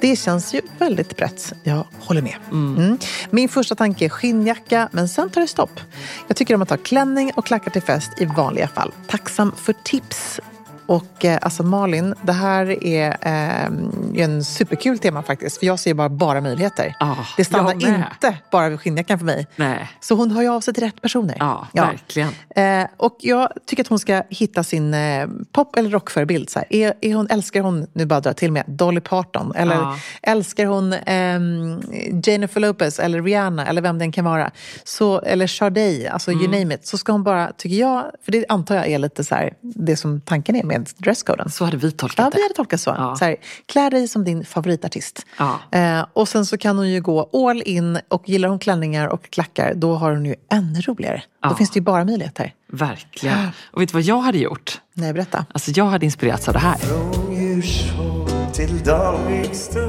Det 0.00 0.16
känns 0.16 0.54
ju 0.54 0.60
väldigt 0.78 1.16
brett. 1.16 1.52
Jag 1.62 1.86
håller 2.00 2.22
med. 2.22 2.36
Mm. 2.50 2.98
Min 3.30 3.48
första 3.48 3.74
tanke 3.74 4.04
är 4.04 4.08
skinnjacka, 4.08 4.88
men 4.92 5.08
sen 5.08 5.30
tar 5.30 5.40
det 5.40 5.46
stopp. 5.46 5.80
Jag 6.26 6.36
tycker 6.36 6.54
om 6.54 6.62
att 6.62 6.70
ha 6.70 6.76
klänning 6.76 7.32
och 7.34 7.46
klackar 7.46 7.70
till 7.70 7.82
fest 7.82 8.10
i 8.16 8.24
vanliga 8.24 8.68
fall. 8.68 8.92
Tacksam 9.06 9.52
för 9.56 9.72
tips. 9.72 10.40
Och 10.88 11.24
eh, 11.24 11.38
alltså 11.42 11.62
Malin, 11.62 12.14
det 12.22 12.32
här 12.32 12.84
är 12.84 13.08
eh, 13.20 14.22
en 14.24 14.44
superkul 14.44 14.98
tema 14.98 15.22
faktiskt. 15.22 15.58
För 15.58 15.66
jag 15.66 15.78
ser 15.78 15.94
bara, 15.94 16.08
bara 16.08 16.40
möjligheter. 16.40 16.96
Ah, 17.00 17.14
det 17.36 17.44
stannar 17.44 17.72
inte 17.72 18.36
bara 18.50 18.68
vid 18.68 18.80
skinnjackan 18.80 19.18
för 19.18 19.26
mig. 19.26 19.46
Nej. 19.56 19.88
Så 20.00 20.14
hon 20.14 20.30
hör 20.30 20.42
ju 20.42 20.48
av 20.48 20.60
sig 20.60 20.74
till 20.74 20.82
rätt 20.82 21.02
personer. 21.02 21.36
Ja, 21.38 21.66
verkligen. 21.72 22.28
Eh, 22.56 22.86
och 22.96 23.16
jag 23.20 23.48
tycker 23.66 23.82
att 23.82 23.88
hon 23.88 23.98
ska 23.98 24.22
hitta 24.28 24.64
sin 24.64 24.94
eh, 24.94 25.26
pop 25.52 25.76
eller 25.76 25.90
rockförebild. 25.90 26.50
Så 26.50 26.58
här. 26.58 26.66
Är, 26.70 26.94
är 27.00 27.14
hon, 27.14 27.26
älskar 27.30 27.60
hon, 27.60 27.86
nu 27.92 28.06
bara 28.06 28.20
drar 28.20 28.28
jag 28.28 28.36
till 28.36 28.52
med, 28.52 28.64
Dolly 28.66 29.00
Parton? 29.00 29.52
Eller 29.56 29.74
Ja. 29.74 29.96
älskar 30.22 30.66
hon 30.66 30.92
ehm, 31.06 31.80
Jennifer 32.24 32.60
Lopez 32.60 32.98
eller 32.98 33.22
Rihanna 33.22 33.66
eller 33.66 33.82
vem 33.82 33.98
den 33.98 34.12
kan 34.12 34.24
vara? 34.24 34.50
Så, 34.84 35.20
eller 35.20 35.46
Sade, 35.46 36.10
alltså 36.12 36.30
Mm. 36.30 36.44
you 36.44 36.58
name 36.60 36.74
it. 36.74 36.86
Så 36.86 36.98
ska 36.98 37.12
hon 37.12 37.22
bara, 37.22 37.52
tycker 37.56 37.76
jag, 37.76 38.04
för 38.24 38.32
det 38.32 38.44
antar 38.48 38.74
jag 38.74 38.86
är 38.88 38.98
lite 38.98 39.24
så 39.24 39.34
här, 39.34 39.52
det 39.60 39.96
som 39.96 40.20
tanken 40.20 40.56
är 40.56 40.64
med 40.64 40.77
dresscoden. 40.96 41.50
Så 41.50 41.64
hade 41.64 41.76
vi 41.76 41.90
tolkat 41.92 42.18
Ja, 42.24 42.30
vi 42.32 42.36
det. 42.36 42.42
hade 42.42 42.54
tolkat 42.54 42.80
så. 42.80 42.90
Ja. 42.90 43.16
så 43.16 43.24
här, 43.24 43.36
klä 43.66 43.90
dig 43.90 44.08
som 44.08 44.24
din 44.24 44.44
favoritartist. 44.44 45.26
Ja. 45.38 45.58
Eh, 45.78 46.04
och 46.12 46.28
sen 46.28 46.46
så 46.46 46.58
kan 46.58 46.76
hon 46.78 46.88
ju 46.90 47.00
gå 47.00 47.30
all 47.48 47.62
in 47.66 47.98
och 48.08 48.28
gillar 48.28 48.48
hon 48.48 48.58
klänningar 48.58 49.06
och 49.08 49.30
klackar 49.30 49.74
då 49.74 49.94
har 49.94 50.10
hon 50.10 50.24
ju 50.26 50.34
ännu 50.52 50.80
roligare. 50.80 51.22
Då 51.42 51.48
Ja. 51.50 51.56
finns 51.56 51.70
det 51.70 51.78
ju 51.78 51.82
bara 51.84 52.04
möjligheter. 52.04 52.52
Verkligen. 52.72 53.48
Och 53.72 53.82
vet 53.82 53.88
du 53.88 53.92
vad 53.92 54.02
jag 54.02 54.18
hade 54.20 54.38
gjort? 54.38 54.80
Nej, 54.94 55.12
berätta. 55.12 55.46
Alltså 55.52 55.70
jag 55.70 55.84
hade 55.86 56.04
inspirerats 56.06 56.48
av 56.48 56.54
det 56.54 56.60
här. 56.60 56.76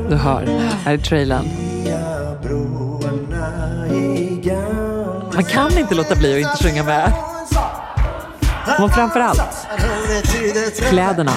Du 0.09 0.15
hör, 0.15 0.45
här 0.83 0.93
är 0.93 0.97
trailern. 0.97 1.45
Man 5.33 5.43
kan 5.43 5.77
inte 5.77 5.95
låta 5.95 6.15
bli 6.15 6.43
att 6.43 6.51
inte 6.51 6.63
sjunga 6.69 6.83
med. 6.83 7.13
Och 8.79 8.91
framför 8.91 9.19
allt, 9.19 9.67
kläderna. 10.89 11.33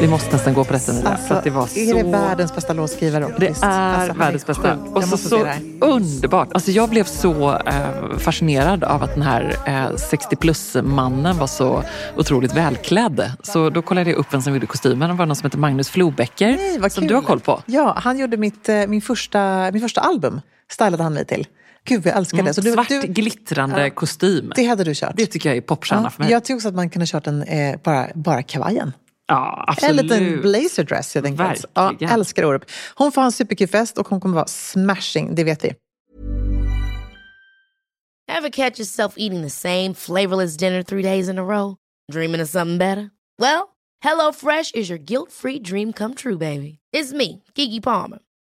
Vi 0.00 0.08
måste 0.08 0.32
nästan 0.32 0.54
gå 0.54 0.64
på 0.64 0.72
detta 0.72 0.92
Emilia, 0.92 1.10
Alltså, 1.10 1.26
för 1.26 1.34
att 1.34 1.44
det 1.44 1.50
var 1.50 1.62
är 1.62 1.90
så... 1.90 1.96
det 1.96 2.02
världens 2.02 2.54
bästa 2.54 2.72
låtskrivare 2.72 3.34
Det 3.38 3.46
är 3.46 3.64
Alltså, 3.64 4.18
världens 4.18 4.46
bästa. 4.46 4.76
Och 4.94 5.04
så, 5.04 5.16
så 5.16 5.46
underbart. 5.80 6.48
Alltså 6.52 6.70
jag 6.70 6.88
blev 6.88 7.04
så 7.04 7.52
eh, 7.52 8.18
fascinerad 8.18 8.84
av 8.84 9.02
att 9.02 9.14
den 9.14 9.22
här 9.22 9.56
eh, 9.66 9.96
60 9.96 10.36
plus-mannen 10.36 11.38
var 11.38 11.46
så 11.46 11.82
otroligt 12.16 12.54
välklädd. 12.54 13.32
Så 13.42 13.70
då 13.70 13.82
kollade 13.82 14.10
jag 14.10 14.18
upp 14.18 14.34
vem 14.34 14.42
som 14.42 14.54
gjorde 14.54 14.66
kostymen. 14.66 15.10
Det 15.10 15.16
var 15.16 15.26
någon 15.26 15.36
som 15.36 15.46
heter 15.46 15.58
Magnus 15.58 15.88
Flobecker. 15.88 16.56
Nej, 16.80 16.90
som 16.90 17.00
kul. 17.00 17.08
du 17.08 17.14
har 17.14 17.22
koll 17.22 17.40
på. 17.40 17.62
Ja, 17.66 17.94
han 17.98 18.18
gjorde 18.18 18.36
mitt, 18.36 18.68
eh, 18.68 18.86
min, 18.86 19.02
första, 19.02 19.70
min 19.72 19.80
första 19.80 20.00
album. 20.00 20.40
Stylade 20.72 21.02
han 21.02 21.14
mig 21.14 21.24
till. 21.24 21.46
Gud, 21.84 22.06
jag 22.06 22.16
älskar 22.16 22.42
det. 22.42 22.54
Så 22.54 22.60
du, 22.60 22.72
Svart 22.72 22.88
du, 22.88 23.00
glittrande 23.00 23.90
kostym. 23.90 24.52
det 24.56 24.64
hade 24.64 24.84
du 24.84 24.94
kört. 24.94 25.12
Det 25.16 25.26
tycker 25.26 25.48
jag 25.48 25.56
är 25.56 25.60
popstjärna 25.60 26.02
ja, 26.02 26.10
för 26.10 26.22
mig. 26.22 26.32
jag 26.32 26.44
tycker 26.44 26.54
också 26.54 26.68
att 26.68 26.74
man 26.74 26.90
kunde 26.90 27.02
ha 27.02 27.06
kört 27.06 27.26
en, 27.26 27.42
eh, 27.42 27.76
bara, 27.84 28.08
bara 28.14 28.42
kavajen. 28.42 28.92
Ja, 29.26 29.64
En 29.68 29.72
absolut. 29.72 30.02
liten 30.10 30.40
blazerdress 30.40 31.14
helt 31.14 31.26
enkelt. 31.26 31.64
Ja, 31.74 31.94
älskar 32.00 32.44
Orup. 32.44 32.64
Hon 32.94 33.12
får 33.12 33.20
ha 33.20 33.26
en 33.26 33.32
superkul 33.32 33.68
fest 33.68 33.98
och 33.98 34.08
hon 34.08 34.20
kommer 34.20 34.34
vara 34.34 34.46
smashing, 34.46 35.34
det 35.34 35.44
vet 35.44 35.64
vi. 35.64 35.72
Ever 38.28 38.50
catch 38.50 38.78
yourself 38.78 39.14
eating 39.16 39.42
the 39.42 39.50
same 39.50 39.94
flavorless 39.94 40.56
dinner 40.56 40.82
three 40.82 41.02
days 41.02 41.28
in 41.28 41.38
a 41.38 41.42
row? 41.44 41.76
Dreaming 42.12 42.42
of 42.42 42.48
something 42.48 42.78
better? 42.78 43.10
Well, 43.38 43.68
HelloFresh 44.04 44.74
is 44.74 44.88
your 44.90 44.98
guilt 44.98 45.32
free 45.32 45.58
dream 45.58 45.92
come 45.92 46.14
true, 46.14 46.38
baby. 46.38 46.78
It's 46.92 47.12
me, 47.12 47.42
Gigi 47.54 47.80
Palmer. 47.80 48.18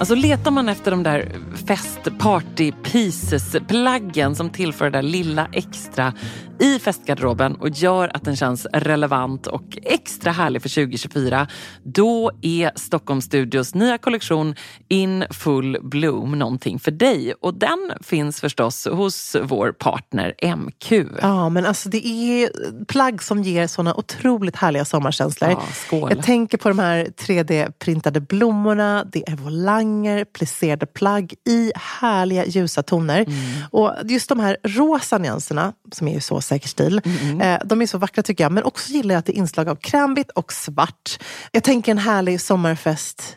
Alltså 0.00 0.14
letar 0.14 0.50
man 0.50 0.68
efter 0.68 0.90
de 0.90 1.02
där 1.02 1.32
fest 1.66 2.18
party 2.18 2.72
pieces 2.72 3.56
plaggen 3.68 4.34
som 4.34 4.50
tillför 4.50 4.84
det 4.84 4.90
där 4.90 5.02
lilla 5.02 5.48
extra 5.52 6.12
i 6.60 6.78
festgarderoben 6.78 7.54
och 7.54 7.68
gör 7.68 8.16
att 8.16 8.24
den 8.24 8.36
känns 8.36 8.66
relevant 8.72 9.46
och 9.46 9.78
extra 9.82 10.32
härlig 10.32 10.62
för 10.62 10.68
2024. 10.68 11.46
Då 11.82 12.30
är 12.42 12.70
Stockholm 12.74 13.20
Studios 13.20 13.74
nya 13.74 13.98
kollektion 13.98 14.54
In 14.88 15.24
Full 15.30 15.78
Bloom 15.82 16.38
någonting 16.38 16.78
för 16.78 16.90
dig. 16.90 17.34
Och 17.40 17.54
den 17.54 17.92
finns 18.00 18.40
förstås 18.40 18.86
hos 18.86 19.36
vår 19.42 19.72
partner 19.72 20.56
MQ. 20.56 20.92
Ja, 21.22 21.48
men 21.48 21.66
alltså 21.66 21.88
det 21.88 22.06
är 22.06 22.50
plagg 22.84 23.22
som 23.22 23.42
ger 23.42 23.66
såna 23.66 23.94
otroligt 23.94 24.56
härliga 24.56 24.84
sommarkänslor. 24.84 25.50
Ja, 25.50 25.62
skål. 25.72 26.10
Jag 26.14 26.22
tänker 26.22 26.58
på 26.58 26.68
de 26.68 26.78
här 26.78 27.04
3D-printade 27.04 28.20
blommorna, 28.20 29.04
det 29.12 29.28
är 29.28 29.36
volanger, 29.36 29.89
plisserade 30.32 30.86
plagg 30.86 31.34
i 31.48 31.72
härliga 31.74 32.46
ljusa 32.46 32.82
toner. 32.82 33.20
Mm. 33.20 33.64
Och 33.70 33.94
just 34.04 34.28
de 34.28 34.40
här 34.40 34.56
rosa 34.64 35.18
nyanserna, 35.18 35.72
som 35.92 36.08
är 36.08 36.14
ju 36.14 36.20
så 36.20 36.40
säker 36.40 36.68
stil, 36.68 37.00
Mm, 37.04 37.40
eh, 37.40 37.60
de 37.64 37.82
är 37.82 37.86
så 37.86 37.98
vackra 37.98 38.22
tycker 38.22 38.44
jag. 38.44 38.52
Men 38.52 38.64
också 38.64 38.92
gillar 38.92 39.14
jag 39.14 39.18
att 39.18 39.26
det 39.26 39.32
är 39.32 39.36
inslag 39.36 39.68
av 39.68 39.76
krämvitt 39.76 40.30
och 40.30 40.52
svart. 40.52 41.18
Jag 41.52 41.64
tänker 41.64 41.92
en 41.92 41.98
härlig 41.98 42.40
sommarfest 42.40 43.36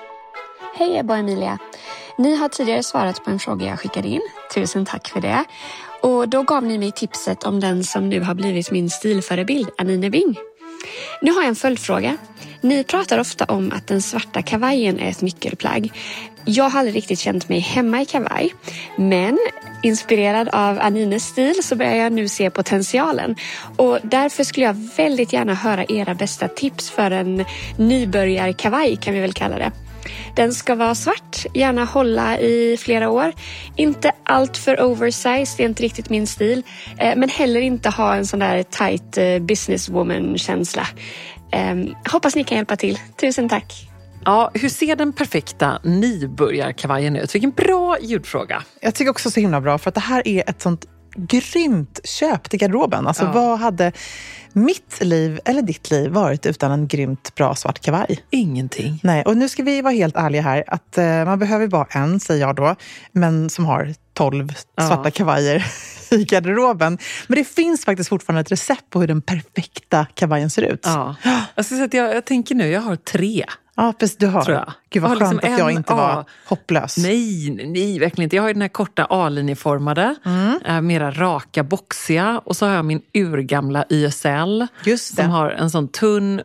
Hej 0.73 0.97
Ebba 0.97 1.13
och 1.13 1.19
Emilia. 1.19 1.57
Ni 2.17 2.35
har 2.35 2.49
tidigare 2.49 2.83
svarat 2.83 3.23
på 3.23 3.29
en 3.29 3.39
fråga 3.39 3.65
jag 3.65 3.79
skickade 3.79 4.07
in. 4.07 4.21
Tusen 4.53 4.85
tack 4.85 5.09
för 5.09 5.21
det. 5.21 5.43
Och 6.01 6.29
då 6.29 6.43
gav 6.43 6.63
ni 6.63 6.77
mig 6.77 6.91
tipset 6.91 7.43
om 7.43 7.59
den 7.59 7.83
som 7.83 8.09
nu 8.09 8.19
har 8.19 8.33
blivit 8.33 8.71
min 8.71 8.89
stilförebild, 8.89 9.69
Anine 9.77 10.09
Bing. 10.09 10.35
Nu 11.21 11.31
har 11.31 11.41
jag 11.41 11.49
en 11.49 11.55
följdfråga. 11.55 12.17
Ni 12.61 12.83
pratar 12.83 13.19
ofta 13.19 13.45
om 13.45 13.71
att 13.71 13.87
den 13.87 14.01
svarta 14.01 14.41
kavajen 14.41 14.99
är 14.99 15.09
ett 15.09 15.21
nyckelplagg. 15.21 15.91
Jag 16.45 16.69
har 16.69 16.79
aldrig 16.79 16.95
riktigt 16.95 17.19
känt 17.19 17.49
mig 17.49 17.59
hemma 17.59 18.01
i 18.01 18.05
kavaj. 18.05 18.53
Men 18.97 19.37
inspirerad 19.83 20.49
av 20.49 20.79
Anines 20.79 21.27
stil 21.27 21.63
så 21.63 21.75
börjar 21.75 21.95
jag 21.95 22.13
nu 22.13 22.27
se 22.27 22.49
potentialen. 22.49 23.35
Och 23.77 23.99
därför 24.03 24.43
skulle 24.43 24.65
jag 24.65 24.89
väldigt 24.97 25.33
gärna 25.33 25.53
höra 25.53 25.85
era 25.85 26.15
bästa 26.15 26.47
tips 26.47 26.89
för 26.89 27.11
en 27.11 27.45
nybörjarkavaj 27.77 28.95
kan 28.95 29.13
vi 29.13 29.19
väl 29.19 29.33
kalla 29.33 29.57
det. 29.57 29.71
Den 30.35 30.53
ska 30.53 30.75
vara 30.75 30.95
svart, 30.95 31.45
gärna 31.53 31.85
hålla 31.85 32.39
i 32.39 32.77
flera 32.79 33.09
år. 33.09 33.33
Inte 33.75 34.11
allt 34.23 34.57
för 34.57 34.81
oversized, 34.81 35.57
det 35.57 35.63
är 35.63 35.67
inte 35.69 35.83
riktigt 35.83 36.09
min 36.09 36.27
stil. 36.27 36.63
Eh, 36.97 37.15
Men 37.17 37.29
heller 37.29 37.61
inte 37.61 37.89
ha 37.89 38.15
en 38.15 38.25
sån 38.27 38.39
där 38.39 38.63
tight 38.63 39.17
eh, 39.17 39.39
businesswoman-känsla. 39.39 40.87
Eh, 41.51 41.75
Hoppas 42.11 42.35
ni 42.35 42.43
kan 42.43 42.57
hjälpa 42.57 42.75
till. 42.75 42.99
Tusen 43.21 43.49
tack! 43.49 43.87
Ja, 44.25 44.51
hur 44.53 44.69
ser 44.69 44.95
den 44.95 45.13
perfekta 45.13 45.79
nybörjarkavajen 45.83 47.15
ut? 47.15 47.35
Vilken 47.35 47.51
bra 47.51 47.97
ljudfråga. 48.01 48.63
Jag 48.81 48.95
tycker 48.95 49.11
också 49.11 49.31
så 49.31 49.39
himla 49.39 49.61
bra, 49.61 49.77
för 49.77 49.89
att 49.89 49.95
det 49.95 50.01
här 50.01 50.27
är 50.27 50.49
ett 50.49 50.61
sånt 50.61 50.85
grymt 51.15 51.99
köp 52.03 52.49
till 52.49 52.59
garderoben. 52.59 53.07
Alltså, 53.07 53.23
Ja. 53.23 53.31
Vad 53.31 53.59
hade 53.59 53.91
mitt 54.53 54.97
liv, 55.01 55.39
eller 55.45 55.61
ditt 55.61 55.91
liv, 55.91 56.11
varit 56.11 56.45
utan 56.45 56.71
en 56.71 56.87
grymt 56.87 57.35
bra 57.35 57.55
svart 57.55 57.79
kavaj? 57.79 58.19
Ingenting. 58.29 58.99
Nej, 59.03 59.23
och 59.23 59.37
nu 59.37 59.49
ska 59.49 59.63
vi 59.63 59.81
vara 59.81 59.93
helt 59.93 60.15
ärliga 60.15 60.41
här, 60.41 60.63
att 60.67 60.97
eh, 60.97 61.25
man 61.25 61.39
behöver 61.39 61.67
bara 61.67 61.85
en, 61.89 62.19
säger 62.19 62.41
jag 62.47 62.55
då, 62.55 62.75
men 63.11 63.49
som 63.49 63.65
har 63.65 63.93
tolv 64.13 64.53
Ja. 64.75 64.87
svarta 64.87 65.11
kavajer 65.11 65.65
i 66.11 66.23
garderoben. 66.23 66.97
Men 67.27 67.37
det 67.37 67.43
finns 67.43 67.85
faktiskt 67.85 68.09
fortfarande 68.09 68.41
ett 68.41 68.51
recept 68.51 68.89
på 68.89 68.99
hur 68.99 69.07
den 69.07 69.21
perfekta 69.21 70.05
kavajen 70.13 70.49
ser 70.49 70.61
ut. 70.61 70.81
Ja. 70.83 71.15
Jag, 71.55 71.65
ska 71.65 71.75
säga 71.75 71.85
att 71.85 71.93
jag, 71.93 72.15
jag 72.15 72.25
tänker 72.25 72.55
nu, 72.55 72.67
jag 72.67 72.81
har 72.81 72.95
tre. 72.95 73.45
Ja, 73.75 73.93
precis, 73.99 74.17
du 74.17 74.27
har. 74.27 74.43
Tror 74.43 74.57
jag. 74.57 74.73
Gud 74.89 75.03
vad 75.03 75.11
Jag 75.11 75.19
skönt 75.19 75.33
liksom 75.33 75.53
att 75.53 75.59
jag 75.59 75.71
inte 75.71 75.93
var 75.93 76.09
ja. 76.09 76.25
hopplös. 76.45 76.97
Nej, 76.97 77.49
nej, 77.49 77.99
verkligen 77.99 78.23
inte. 78.23 78.35
Jag 78.35 78.43
har 78.43 78.47
ju 78.49 78.53
den 78.53 78.61
här 78.61 78.69
korta 78.69 79.07
A-linjeformade, 79.09 80.15
eh, 80.65 80.81
mera 80.81 81.11
raka, 81.11 81.63
boxiga. 81.63 82.41
Och 82.45 82.55
så 82.55 82.65
har 82.65 82.73
jag 82.73 82.85
min 82.85 83.01
urgamla 83.13 83.85
YSL 83.89 84.67
som 84.99 85.29
har 85.29 85.49
en 85.49 85.69
sån 85.69 85.87
tunn, 85.87 86.39
uh, 86.39 86.43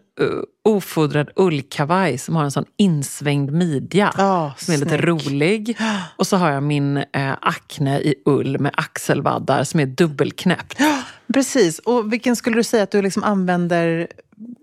ofodrad 0.64 1.30
ullkavaj 1.36 2.18
som 2.18 2.36
har 2.36 2.44
en 2.44 2.50
sån 2.50 2.64
insvängd 2.76 3.52
midja 3.52 4.12
Ja, 4.18 4.54
som 4.58 4.74
är 4.74 4.78
lite 4.78 4.90
snygg. 4.98 5.08
rolig. 5.08 5.78
Och 6.16 6.26
så 6.26 6.36
har 6.36 6.50
jag 6.50 6.62
min 6.62 6.96
eh, 6.96 7.32
Acne 7.40 8.00
i 8.00 8.14
ull 8.24 8.58
med 8.58 8.72
axelvaddar 8.76 9.64
som 9.64 9.80
är 9.80 9.86
dubbelknäppt. 9.86 10.78
Precis. 11.34 11.78
Och 11.78 12.12
vilken 12.12 12.36
skulle 12.36 12.56
du 12.56 12.64
säga 12.64 12.82
att 12.82 12.90
du 12.90 13.02
liksom 13.02 13.24
använder 13.24 14.06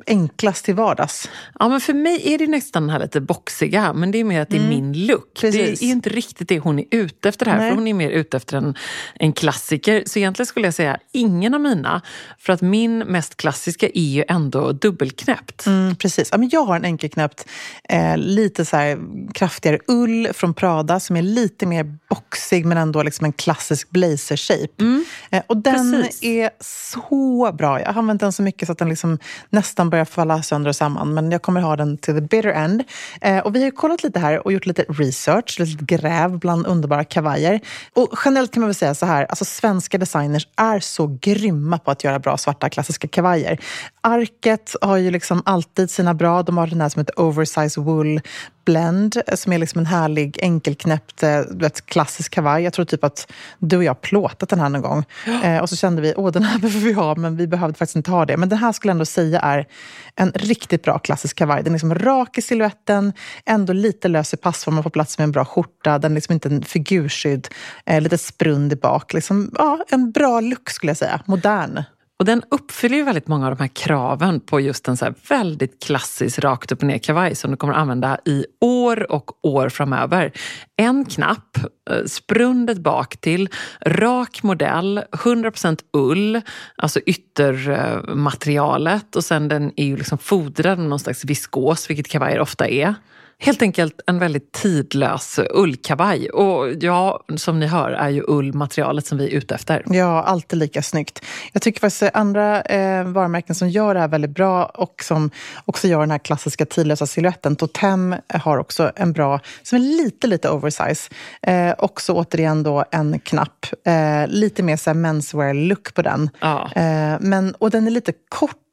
enklast 0.08 0.66
till 0.66 0.76
vardags? 0.76 1.30
Ja, 1.60 1.70
men 1.70 1.82
för 1.82 1.94
mig 1.94 2.34
är 2.34 2.38
det 2.38 2.48
nästan 2.48 2.84
den 2.84 2.90
här 2.90 3.00
lite 3.00 3.22
boxiga, 3.22 3.94
men 3.94 4.12
det 4.12 4.18
är 4.18 4.24
mer 4.24 4.42
att 4.42 4.50
det 4.50 4.58
är 4.58 4.68
min 4.68 5.06
look. 5.06 5.34
Precis. 5.42 5.80
Det 5.80 5.86
är 5.86 5.90
inte 5.90 6.10
riktigt 6.10 6.50
det 6.50 6.60
hon 6.60 6.80
är 6.80 6.86
ute 6.92 7.30
efter 7.30 7.46
här, 7.46 7.58
Nej. 7.58 7.70
för 7.70 7.76
hon 7.76 7.88
är 7.88 7.94
mer 7.94 8.10
ute 8.10 8.38
efter 8.38 8.58
en, 8.58 8.76
en 9.16 9.34
klassiker. 9.34 10.04
Så 10.06 10.20
egentligen 10.20 10.48
skulle 10.48 10.68
jag 10.68 10.74
säga 10.74 10.98
ingen 11.12 11.54
av 11.54 11.62
mina, 11.62 12.02
för 12.40 12.54
att 12.54 12.62
min 12.62 12.98
mest 13.00 13.38
klassiska 13.38 13.88
är 13.94 14.02
ju 14.02 14.24
ändå 14.28 14.72
dubbelknäppt. 14.72 15.66
Mm, 15.66 15.96
precis. 15.96 16.30
Ja, 16.32 16.38
men 16.38 16.50
jag 16.50 16.64
har 16.66 16.76
en 16.76 16.86
enkelknäppt, 16.86 17.48
eh, 17.90 18.18
lite 18.18 18.66
så 18.66 18.78
här 18.78 19.00
kraftigare 19.34 19.80
ull 19.88 20.28
från 20.34 20.54
Prada 20.54 21.00
som 21.00 21.16
är 21.16 21.22
lite 21.22 21.66
mer 21.66 21.98
boxig 22.10 22.66
men 22.66 22.78
ändå 22.78 23.04
liksom 23.04 23.26
en 23.26 23.34
klassisk 23.34 23.90
blazer-shape. 23.90 25.04
Eh, 25.30 25.42
och 25.48 25.58
den 25.58 26.04
Precis. 26.04 26.24
är 26.24 26.50
så 26.60 27.52
bra. 27.58 27.80
Jag 27.80 27.88
har 27.88 28.00
använt 28.00 28.22
den 28.22 28.34
så 28.34 28.44
mycket 28.44 28.66
så 28.66 28.72
att 28.72 28.78
den 28.78 28.90
liksom 28.90 29.20
nästan 29.64 29.90
börjar 29.90 30.06
falla 30.06 30.44
sönder 30.44 30.70
och 30.70 30.76
samman. 30.76 31.14
Men 31.14 31.32
jag 31.32 31.42
kommer 31.42 31.62
ha 31.62 31.76
den 31.76 31.98
till 31.98 32.14
the 32.14 32.22
bitter 32.22 32.50
end. 32.50 32.84
Eh, 33.22 33.40
och 33.40 33.56
vi 33.56 33.64
har 33.64 33.72
kollat 33.72 34.04
lite 34.04 34.20
här 34.20 34.46
och 34.46 34.54
gjort 34.54 34.66
lite 34.66 34.86
research, 34.90 35.60
lite 35.60 35.86
gräv 35.86 36.40
bland 36.40 36.68
underbara 36.68 37.04
kavajer. 37.04 37.60
Och 37.94 38.10
generellt 38.26 38.54
kan 38.54 38.62
man 38.62 38.68
väl 38.68 38.76
säga 38.76 38.96
så 38.96 39.06
här, 39.06 39.26
alltså 39.26 39.46
svenska 39.46 39.98
designers 39.98 40.48
är 40.58 40.80
så 40.80 41.18
grymma 41.22 41.78
på 41.78 41.92
att 41.92 42.04
göra 42.04 42.20
bra 42.20 42.38
svarta 42.38 42.70
klassiska 42.70 43.08
kavajer. 43.08 43.60
Arket 44.04 44.76
har 44.82 44.98
ju 44.98 45.12
liksom 45.12 45.42
alltid 45.46 45.90
sina 45.90 46.14
bra. 46.14 46.44
De 46.44 46.58
har 46.58 46.68
den 46.68 46.82
här 46.82 46.90
som 46.90 47.00
heter 47.00 47.20
Oversize 47.20 47.82
Wool 47.82 48.22
Blend 48.66 49.22
som 49.34 49.54
är 49.54 49.58
liksom 49.58 49.80
en 49.80 49.86
härlig 49.86 50.40
enkelknäppt 50.42 51.24
eh, 51.24 51.42
vet, 51.50 51.86
klassisk 51.86 52.34
kavaj. 52.34 52.64
Jag 52.64 52.74
tror 52.74 52.86
typ 52.86 53.04
att 53.04 53.32
du 53.60 53.78
och 53.78 53.84
jag 53.84 54.02
plåtat 54.02 54.50
den 54.50 54.60
här 54.60 54.70
någon 54.70 54.82
gång. 54.82 55.06
Eh, 55.44 55.62
och 55.62 55.70
så 55.70 55.76
kände 55.76 56.02
vi, 56.02 56.14
åh 56.18 56.32
den 56.32 56.44
här 56.44 56.60
behöver 56.60 56.80
vi 56.80 56.94
ha, 56.94 57.16
men 57.16 57.38
vi 57.38 57.48
behövde 57.48 57.78
faktiskt 57.78 57.96
inte 57.96 58.12
ha 58.12 58.26
det. 58.26 58.38
Men 58.38 58.50
den 58.50 58.58
här 58.58 58.72
skulle 58.72 58.90
jag 58.90 58.96
ändå 58.96 59.06
säga 59.06 59.40
är 59.40 59.68
en 60.16 60.32
riktigt 60.32 60.84
bra 60.84 61.00
klassisk 61.00 61.38
kavaj. 61.38 61.64
Den 61.64 61.74
är 61.74 61.78
liksom 61.78 61.96
rak 61.96 62.38
i 62.38 62.42
siluetten, 62.42 63.14
ändå 63.46 63.74
lite 63.74 64.08
lös 64.08 64.34
i 64.34 64.38
passformen 64.38 64.84
på 64.84 64.90
plats 64.90 65.18
med 65.18 65.24
en 65.24 65.32
bra 65.32 65.46
skjorta. 65.46 66.00
Den 66.00 66.12
är 66.12 66.16
liksom 66.16 66.34
inte 66.34 66.50
en 66.50 66.64
figurskydd, 66.64 67.48
eh, 67.86 68.02
lite 68.02 68.18
sprund 68.18 68.74
i 68.74 68.76
bak. 68.76 69.14
Liksom, 69.14 69.52
ja, 69.58 69.86
en 69.90 70.12
bra 70.12 70.40
look 70.40 70.70
skulle 70.70 70.90
jag 70.90 70.98
säga, 70.98 71.22
modern. 71.26 71.84
Och 72.20 72.26
den 72.26 72.44
uppfyller 72.52 72.98
ju 72.98 73.04
väldigt 73.04 73.28
många 73.28 73.48
av 73.48 73.56
de 73.56 73.64
här 73.64 73.72
kraven 73.74 74.40
på 74.40 74.60
just 74.60 74.88
en 74.88 74.98
så 74.98 75.06
här 75.06 75.14
väldigt 75.30 75.84
klassisk 75.84 76.40
rakt 76.40 76.72
upp 76.72 76.80
och 76.80 76.88
ner 76.88 76.98
kavaj 76.98 77.36
som 77.36 77.52
du 77.52 77.58
kommer 77.58 77.74
använda 77.74 78.18
i 78.26 78.46
år 78.62 79.12
och 79.12 79.46
år 79.46 79.70
framöver. 79.70 80.32
En 80.78 81.06
knapp, 81.06 81.58
eh, 81.90 82.04
sprundet 82.06 82.78
bak 82.78 83.18
till, 83.18 83.50
rak 83.86 84.44
modell, 84.44 85.04
100% 85.12 85.80
ull, 85.94 86.42
alltså 86.76 87.00
yttermaterialet 87.00 89.16
och 89.16 89.24
sen 89.24 89.48
den 89.48 89.72
är 89.76 89.86
ju 89.86 89.98
liksom 89.98 90.18
fodrad 90.18 90.80
med 90.80 90.90
någon 90.90 91.00
slags 91.00 91.26
viskos, 91.26 91.90
vilket 91.90 92.08
kavajer 92.08 92.40
ofta 92.40 92.68
är. 92.68 92.96
Helt 93.40 93.62
enkelt 93.62 94.02
en 94.08 94.20
väldigt 94.20 94.52
tidlös 94.52 95.40
ullkavaj. 95.54 96.30
Och 96.30 96.74
ja, 96.80 97.24
som 97.36 97.60
ni 97.60 97.66
hör 97.66 97.92
är 97.92 98.10
ju 98.10 98.24
ull 98.28 98.54
materialet 98.54 99.06
som 99.06 99.18
vi 99.18 99.26
är 99.26 99.30
ute 99.30 99.56
efter. 99.56 99.84
Ja, 99.86 100.24
alltid 100.24 100.60
lika 100.60 100.82
snyggt. 100.82 101.26
Jag 101.54 101.62
tycker 101.62 101.80
faktiskt 101.80 102.04
andra 102.14 102.62
eh, 102.62 103.04
varumärken 103.04 103.56
som 103.56 103.70
gör 103.70 103.94
det 103.94 104.00
här 104.00 104.08
väldigt 104.08 104.32
bra 104.32 104.66
och 104.66 105.04
som 105.04 105.32
också 105.66 105.88
gör 105.88 106.00
den 106.00 106.12
här 106.12 106.18
klassiska 106.18 106.66
tidlösa 106.66 107.08
siluetten. 107.08 107.56
Totem 107.56 108.16
har 108.28 108.58
också 108.58 108.92
en 108.96 109.14
bra, 109.14 109.40
som 109.64 109.76
är 109.76 109.80
lite, 109.80 110.28
lite 110.28 110.50
oversize. 110.50 111.10
Eh, 111.42 111.74
också 111.78 112.14
återigen 112.14 112.64
då 112.64 112.86
en 112.92 113.20
knapp. 113.20 113.66
Eh, 113.86 114.28
lite 114.28 114.64
mer 114.64 114.94
menswear-look 114.94 115.94
på 115.94 116.02
den. 116.02 116.30
Ja. 116.40 116.70
Eh, 116.76 117.18
men, 117.20 117.56
och 117.56 117.70
den 117.70 117.88
är 117.88 117.92
lite 117.92 118.14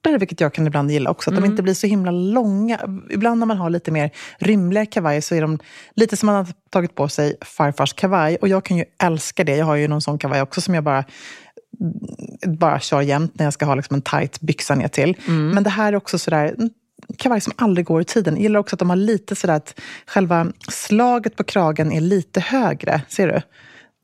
kortare, 0.03 0.19
vilket 0.19 0.41
jag 0.41 0.55
kan 0.55 0.67
ibland 0.67 0.91
gilla 0.91 1.11
också. 1.11 1.31
Att 1.31 1.37
de 1.37 1.45
inte 1.45 1.63
blir 1.63 1.75
så 1.75 1.87
himla 1.87 2.11
långa. 2.11 2.81
Ibland 3.11 3.39
när 3.39 3.47
man 3.47 3.59
har 3.59 3.71
lite 3.71 3.91
mer 3.91 4.11
rymliga 4.39 4.87
kavajer 4.87 5.21
så 5.21 5.35
är 5.35 5.41
de 5.41 5.59
lite 5.95 6.17
som 6.17 6.27
man 6.27 6.37
har 6.37 6.47
tagit 6.71 6.95
på 6.95 7.09
sig 7.09 7.37
farfars 7.41 7.93
kavaj. 7.93 8.37
Och 8.37 8.49
jag 8.49 8.65
kan 8.65 8.77
ju 8.77 8.85
älska 9.03 9.45
det. 9.45 9.57
Jag 9.57 9.67
har 9.67 9.77
ju 9.77 9.89
någon 9.89 10.03
sån 10.03 10.19
kavaj 10.19 10.43
också 10.43 10.61
som 10.61 10.75
jag 10.75 10.85
bara 10.85 11.05
bara 12.47 12.81
kör 12.81 13.01
jämt 13.01 13.39
när 13.39 13.47
jag 13.47 13.53
ska 13.53 13.67
ha 13.67 13.75
liksom 13.75 13.95
en 13.95 14.03
tight 14.03 14.41
byxa 14.41 14.75
ner 14.75 14.89
till. 14.89 15.17
Men 15.27 15.63
det 15.63 15.71
här 15.71 15.93
är 15.93 15.97
också 15.97 16.19
sådär 16.19 16.55
kavaj 17.17 17.41
som 17.41 17.53
aldrig 17.57 17.87
går 17.87 18.01
i 18.01 18.05
tiden. 18.05 18.35
Jag 18.35 18.43
gillar 18.43 18.61
också 18.61 18.77
att 18.77 18.79
de 18.79 18.91
har 18.91 18.97
lite 18.97 19.35
sådär 19.37 19.55
att 19.55 19.81
själva 20.07 20.47
slaget 20.69 21.37
på 21.37 21.45
kragen 21.45 21.93
är 21.93 22.01
lite 22.01 22.41
högre. 22.41 23.03
Ser 23.09 23.29
du? 23.29 23.41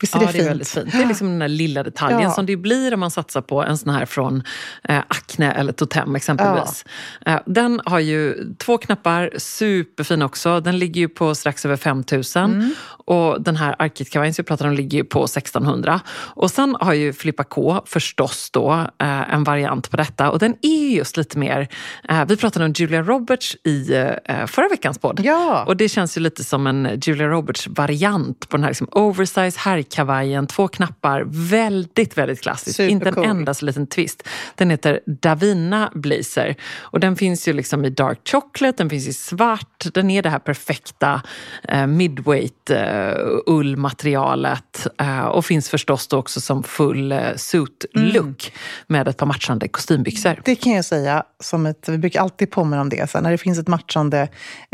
Visst 0.01 0.15
är 0.15 0.21
ja, 0.21 0.27
det 0.27 0.33
det 0.33 0.33
fint? 0.33 0.45
är 0.45 0.49
väldigt 0.49 0.69
fint. 0.69 0.93
Det 0.93 1.03
är 1.03 1.07
liksom 1.07 1.29
den 1.29 1.39
där 1.39 1.49
lilla 1.49 1.83
detaljen 1.83 2.21
Ja. 2.21 2.31
som 2.31 2.47
det 2.47 2.57
blir 2.57 2.95
om 2.95 3.01
man 3.01 3.11
satsar 3.11 3.41
på 3.41 3.63
en 3.63 3.79
sån 3.79 3.91
här 3.95 4.07
från 4.07 4.43
eh, 4.89 4.99
Acne 5.09 5.53
eller 5.53 5.73
Totem 5.73 6.17
exempelvis. 6.17 6.85
Eh, 7.27 7.39
den 7.47 7.81
har 7.85 7.99
ju 7.99 8.35
två 8.59 8.79
knappar, 8.79 9.31
superfin 9.39 10.23
också. 10.23 10.61
Den 10.61 10.79
ligger 10.79 11.01
ju 11.01 11.09
på 11.09 11.35
strax 11.35 11.65
över 11.65 11.77
5 11.77 12.05
000 12.13 12.23
Mm. 12.37 12.75
och 13.07 13.43
den 13.43 13.57
här 13.57 13.77
Arkit-kavajen 13.79 14.35
som 14.35 14.43
vi 14.43 14.47
pratar 14.47 14.67
om 14.69 14.73
ligger 14.75 14.99
ju 14.99 15.05
på 15.05 15.25
1600. 15.25 16.01
Och 16.11 16.51
sen 16.51 16.77
har 16.81 16.93
ju 16.95 17.13
Filippa 17.13 17.45
K 17.45 17.83
förstås 17.87 18.51
då 18.51 18.73
eh, 19.03 19.35
en 19.35 19.45
variant 19.45 19.91
på 19.91 19.97
detta 19.97 20.31
och 20.31 20.39
den 20.39 20.55
är 20.63 20.89
just 20.97 21.17
lite 21.17 21.39
mer, 21.39 21.69
eh, 22.09 22.25
vi 22.29 22.37
pratade 22.37 22.65
om 22.65 22.73
Julia 22.73 23.03
Roberts 23.03 23.57
i 23.65 23.93
eh, 24.25 24.47
förra 24.47 24.69
veckans 24.69 24.99
podd. 24.99 25.21
Ja. 25.25 25.65
Och 25.67 25.77
det 25.77 25.89
känns 25.89 26.17
ju 26.17 26.21
lite 26.21 26.45
som 26.45 26.67
en 26.67 27.01
Julia 27.03 27.29
Roberts-variant 27.29 28.49
på 28.49 28.57
den 28.57 28.65
här 28.65 28.71
liksom 28.71 28.89
oversize 28.93 29.59
kavajkavajen, 29.91 30.47
två 30.47 30.69
knappar, 30.69 31.25
väldigt, 31.27 32.19
väldigt 32.19 32.41
klassiskt. 32.43 32.81
Inte 32.81 33.09
en 33.09 33.15
Supercool. 33.15 33.25
endaste 33.25 33.65
liten 33.65 33.87
twist. 33.87 34.29
Den 34.55 34.71
heter 34.71 35.01
Davina 35.07 35.93
Blazer 35.95 36.55
och 36.79 37.01
den 37.01 37.17
finns 37.17 37.49
ju 37.49 37.53
liksom 37.53 37.85
i 37.85 37.91
dark 37.91 38.19
chocolate, 38.29 38.77
den 38.77 38.91
finns 38.91 39.09
i 39.09 39.13
svart. 39.13 39.87
Den 39.95 40.11
är 40.11 40.23
det 40.23 40.31
här 40.31 40.39
perfekta 40.39 41.23
eh, 41.69 41.87
midweight 41.87 42.71
eh, 42.71 43.13
ullmaterialet 43.47 44.87
eh, 45.01 45.21
och 45.21 45.45
finns 45.45 45.71
förstås 45.71 46.09
då 46.09 46.17
också 46.17 46.41
som 46.41 46.63
full 46.63 47.13
eh, 47.13 47.19
suit 47.37 47.85
look 47.93 48.53
med 48.87 49.09
ett 49.09 49.17
par 49.17 49.27
matchande 49.27 49.69
kostymbyxor. 49.69 50.41
Det 50.45 50.55
kan 50.55 50.73
jag 50.73 50.85
säga, 50.85 51.23
som 51.43 51.67
ett, 51.67 51.89
vi 51.89 51.99
brukar 51.99 52.21
alltid 52.21 52.51
påminna 52.51 52.81
om 52.81 52.89
det. 52.89 53.11
Så 53.11 53.21
när 53.21 53.31
det 53.31 53.39
finns 53.39 53.59
ett 53.59 53.69
matchande 53.69 54.29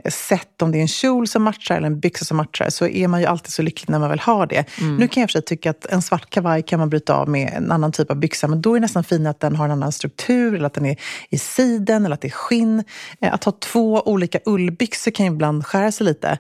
eh, 0.05 0.11
set, 0.11 0.63
om 0.63 0.73
det 0.73 0.79
är 0.79 0.83
en 0.83 0.89
kjol 0.89 1.29
som 1.29 1.43
matchar 1.43 1.77
eller 1.77 1.87
en 1.87 2.01
byxa 2.01 2.25
som 2.25 2.37
matchar, 2.37 2.71
så 2.71 2.87
är 2.87 3.09
man 3.09 3.21
ju 3.21 3.27
alltid 3.27 3.53
så 3.53 3.63
lycklig 3.63 3.91
när 3.91 3.99
man 3.99 4.09
väl 4.11 4.21
har 4.21 4.47
det. 4.47 4.65
Nu 5.03 5.09
kan 5.09 5.21
jag 5.21 5.29
för 5.31 5.33
sig 5.33 5.43
tycka 5.43 5.71
att 5.71 5.87
en 5.87 6.03
svart 6.03 6.31
kavaj 6.31 6.63
kan 6.63 6.79
man 6.79 6.91
bryta 6.91 7.15
av 7.15 7.29
med 7.29 7.53
en 7.57 7.73
annan 7.73 7.93
typ 7.93 8.11
av 8.11 8.17
byxa, 8.17 8.49
men 8.49 8.63
då 8.63 8.71
är 8.71 8.75
det 8.75 8.81
nästan 8.81 9.05
fint 9.05 9.27
att 9.27 9.41
den 9.41 9.57
har 9.57 9.65
en 9.65 9.71
annan 9.71 9.93
struktur, 9.93 10.55
eller 10.55 10.67
att 10.67 10.75
den 10.75 10.87
är 10.87 10.97
i 11.31 11.39
siden, 11.39 12.05
eller 12.05 12.15
att 12.15 12.21
det 12.21 12.29
är 12.29 12.33
skinn. 12.33 12.85
Eh, 13.21 13.35
Att 13.35 13.45
ha 13.45 13.53
två 13.53 14.01
olika 14.03 14.39
ullbyxor 14.47 15.11
kan 15.11 15.27
ju 15.27 15.33
ibland 15.33 15.67
skära 15.67 15.93
sig 15.93 16.05
lite. 16.07 16.39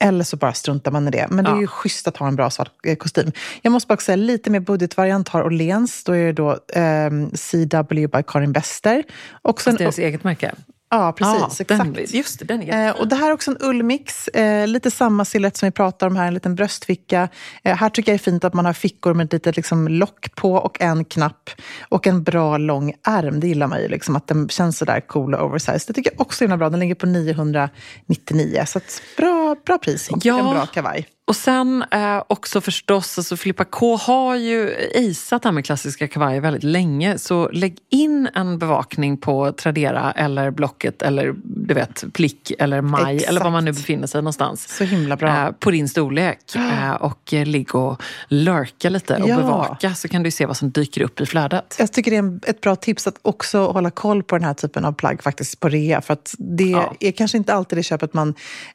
Eller 0.00 0.24
så 0.24 0.36
bara 0.36 0.52
struntar 0.52 0.90
man 0.90 1.08
i 1.08 1.10
det. 1.10 1.26
Men 1.30 1.44
det 1.44 1.50
är 1.50 1.54
Ja. 1.54 1.60
ju 1.60 1.66
schysst 1.66 2.08
att 2.08 2.16
ha 2.16 2.28
en 2.28 2.36
bra 2.36 2.50
svart 2.50 2.70
eh, 2.86 2.96
kostym. 2.96 3.32
Jag 3.62 3.70
måste 3.72 3.86
bara 3.88 3.98
säga, 3.98 4.16
lite 4.16 4.50
mer 4.50 4.60
budgetvariant 4.60 5.28
har 5.28 5.42
Åhléns. 5.44 6.04
Då 6.04 6.12
är 6.12 6.26
det 6.26 6.32
då 6.32 6.58
ehm, 6.74 7.30
CW 7.30 8.06
by 8.06 8.22
Karin 8.26 8.52
Wester. 8.52 9.02
Också 9.42 9.70
en, 9.70 9.76
Deras 9.76 9.98
eget 9.98 10.24
märke. 10.24 10.54
Ja, 10.90 11.12
precis. 11.12 11.40
Ja, 11.40 11.46
exakt. 11.46 11.94
den, 11.94 11.96
just 12.08 12.38
det, 12.38 12.44
den 12.44 12.62
är 12.62 12.88
Eh, 12.88 13.00
och 13.00 13.08
det 13.08 13.16
här 13.16 13.28
är 13.28 13.32
också 13.32 13.50
en 13.50 13.56
ullmix. 13.60 14.28
Eh, 14.28 14.66
lite 14.66 14.90
samma 14.90 15.24
silhuett 15.24 15.56
som 15.56 15.66
vi 15.66 15.70
pratar 15.70 16.06
om 16.06 16.16
här, 16.16 16.26
en 16.26 16.34
liten 16.34 16.54
bröstficka. 16.54 17.28
Eh, 17.64 17.76
här 17.76 17.88
tycker 17.88 18.12
jag 18.12 18.18
det 18.18 18.22
är 18.22 18.30
fint 18.30 18.44
att 18.44 18.54
man 18.54 18.64
har 18.64 18.72
fickor 18.72 19.14
med 19.14 19.24
ett 19.24 19.32
litet 19.32 19.56
liksom, 19.56 19.88
lock 19.88 20.34
på 20.34 20.52
och 20.54 20.80
en 20.80 21.04
knapp. 21.04 21.50
Och 21.88 22.06
en 22.06 22.22
bra 22.22 22.58
lång 22.58 22.94
ärm, 23.06 23.40
det 23.40 23.48
gillar 23.48 23.66
man 23.66 23.80
ju. 23.80 23.88
Liksom, 23.88 24.16
att 24.16 24.26
den 24.26 24.48
känns 24.48 24.78
sådär 24.78 25.00
cool 25.00 25.34
och 25.34 25.46
oversized. 25.46 25.82
Det 25.86 25.92
tycker 25.92 26.10
jag 26.12 26.20
också 26.20 26.44
är 26.44 26.48
himla 26.48 26.56
bra. 26.56 26.70
Den 26.70 26.80
ligger 26.80 26.94
på 26.94 27.06
999. 27.06 28.62
Så 28.66 28.80
bra, 29.16 29.56
bra 29.66 29.78
pris 29.78 30.08
och 30.08 30.18
Ja. 30.22 30.38
en 30.38 30.54
bra 30.54 30.66
kavaj. 30.66 31.06
Och 31.28 31.36
sen 31.36 31.84
eh, 31.90 32.22
också 32.26 32.60
förstås, 32.60 33.18
alltså 33.18 33.36
Filippa 33.36 33.64
K 33.64 33.96
har 33.96 34.36
ju 34.36 34.74
isat 34.94 35.42
det 35.42 35.48
här 35.48 35.52
med 35.52 35.64
klassiska 35.64 36.08
kavajer 36.08 36.40
väldigt 36.40 36.62
länge. 36.62 37.18
Så 37.18 37.48
lägg 37.52 37.76
in 37.90 38.28
en 38.34 38.58
bevakning 38.58 39.16
på 39.16 39.52
Tradera 39.52 40.12
eller 40.12 40.50
Blocket 40.50 41.02
eller 41.02 41.34
du 41.44 41.74
vet 41.74 42.04
Plick 42.12 42.52
eller 42.58 42.80
Maj 42.80 43.24
eller 43.24 43.40
var 43.44 43.50
man 43.50 43.64
nu 43.64 43.72
befinner 43.72 44.06
sig 44.06 44.22
någonstans. 44.22 44.68
Så 44.76 44.84
himla 44.84 45.16
bra. 45.16 45.28
Eh, 45.46 45.50
på 45.52 45.70
din 45.70 45.88
storlek. 45.88 46.38
Eh, 46.56 46.92
och 46.92 47.34
eh, 47.34 47.46
ligg 47.46 47.74
och 47.74 48.02
lurka 48.28 48.88
lite 48.90 49.16
och 49.16 49.28
Ja. 49.28 49.36
bevaka 49.36 49.94
så 49.94 50.08
kan 50.08 50.22
du 50.22 50.30
se 50.30 50.46
vad 50.46 50.56
som 50.56 50.70
dyker 50.70 51.00
upp 51.02 51.20
i 51.20 51.26
flödet. 51.26 51.76
Jag 51.78 51.92
tycker 51.92 52.10
det 52.10 52.16
är 52.16 52.18
en, 52.18 52.40
ett 52.46 52.60
bra 52.60 52.76
tips 52.76 53.06
att 53.06 53.18
också 53.22 53.66
hålla 53.66 53.90
koll 53.90 54.22
på 54.22 54.36
den 54.38 54.44
här 54.44 54.54
typen 54.54 54.84
av 54.84 54.92
plagg 54.92 55.22
faktiskt 55.22 55.60
på 55.60 55.68
rea. 55.68 56.00
För 56.00 56.12
att 56.12 56.34
det 56.38 56.64
Ja. 56.64 56.94
är 57.00 57.12
kanske 57.12 57.36
inte 57.38 57.54
alltid 57.54 57.78
det 57.78 57.82
köpet 57.82 58.14
man 58.14 58.34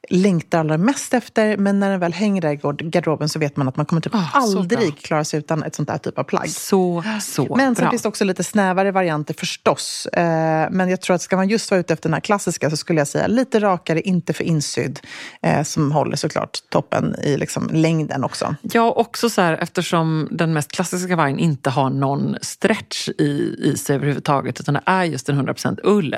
längtar 0.10 0.60
allra 0.60 0.78
mest 0.78 1.14
efter. 1.14 1.58
Men 1.58 1.80
när 1.80 1.90
den 1.92 2.00
väl 2.00 2.14
hänger 2.14 2.41
där 2.42 2.52
i 2.52 2.56
gard- 2.56 2.90
garderoben 2.90 3.30
så 3.30 3.40
vet 3.40 3.58
man 3.58 3.68
att 3.68 3.78
man 3.78 3.86
kommer 3.86 4.02
typ 4.02 4.14
så 4.14 4.20
aldrig 4.34 4.98
klara 4.98 5.24
sig 5.24 5.40
utan 5.40 5.64
ett 5.64 5.76
sånt 5.76 5.88
där 5.90 5.98
typ 5.98 6.18
av 6.20 6.24
plagg. 6.24 6.50
Så, 6.50 7.04
så 7.22 7.56
Men 7.56 7.76
sen 7.76 7.84
bra. 7.84 7.90
finns 7.92 8.02
det 8.02 8.10
också 8.10 8.24
lite 8.26 8.44
snävare 8.44 8.92
varianter 8.92 9.34
förstås. 9.34 10.06
Eh, 10.06 10.68
men 10.72 10.90
jag 10.90 11.02
tror 11.02 11.16
att 11.16 11.22
ska 11.22 11.36
man 11.36 11.50
just 11.50 11.72
vara 11.72 11.80
ute 11.80 11.94
efter 11.94 12.10
den 12.10 12.14
här 12.14 12.22
klassiska 12.22 12.70
så 12.70 12.78
skulle 12.78 13.00
jag 13.00 13.08
säga 13.08 13.28
lite 13.28 13.60
rakare, 13.60 14.02
inte 14.02 14.34
för 14.34 14.44
insydd. 14.44 15.00
Eh, 15.42 15.64
som 15.64 15.92
håller 15.92 16.16
såklart 16.16 16.60
toppen 16.70 17.16
i 17.24 17.38
liksom 17.38 17.70
längden 17.74 18.24
också. 18.24 18.56
Ja, 18.62 18.92
också 18.92 19.30
så 19.30 19.42
här, 19.42 19.54
eftersom 19.54 20.28
den 20.32 20.54
mest 20.54 20.72
klassiska 20.72 21.08
kavajen 21.08 21.40
inte 21.40 21.70
har 21.70 21.90
någon 21.90 22.36
stretch 22.42 23.10
i, 23.10 23.56
i 23.60 23.78
sig 23.78 23.96
överhuvudtaget 23.96 24.60
utan 24.60 24.74
det 24.74 24.82
är 24.86 25.04
just 25.04 25.30
en 25.30 25.48
100% 25.48 25.80
ull 25.84 26.18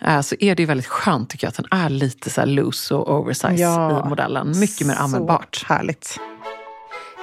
eh, 0.00 0.20
så 0.20 0.34
är 0.40 0.54
det 0.54 0.62
ju 0.62 0.66
väldigt 0.66 0.86
skönt 0.86 1.30
tycker 1.30 1.46
jag 1.46 1.48
att 1.50 1.56
den 1.56 1.78
är 1.80 1.90
lite 1.90 2.30
så 2.30 2.44
loose 2.44 2.94
och 2.94 3.20
oversize 3.20 3.62
i 3.62 4.08
modellen. 4.08 4.58
Mycket 4.58 4.86
mer 4.86 4.94
användbart. 4.94 5.59
Härligt. 5.66 6.16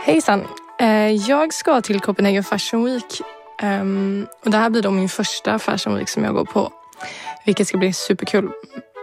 Hejsan! 0.06 0.48
Eh, 0.80 1.12
jag 1.12 1.54
ska 1.54 1.82
till 1.82 2.00
Copenhagen 2.00 2.44
Fashion 2.44 2.86
Week. 2.86 3.22
Ehm, 3.62 4.28
och 4.46 4.52
det 4.52 4.58
här 4.58 4.70
blir 4.70 4.82
då 4.82 4.92
min 4.92 5.10
första 5.10 5.60
Fashion 5.60 5.96
Week 5.96 6.10
som 6.10 6.24
jag 6.24 6.34
går 6.34 6.46
på. 6.46 6.72
Vilket 7.46 7.68
ska 7.68 7.78
bli 7.78 7.94
superkul. 7.94 8.50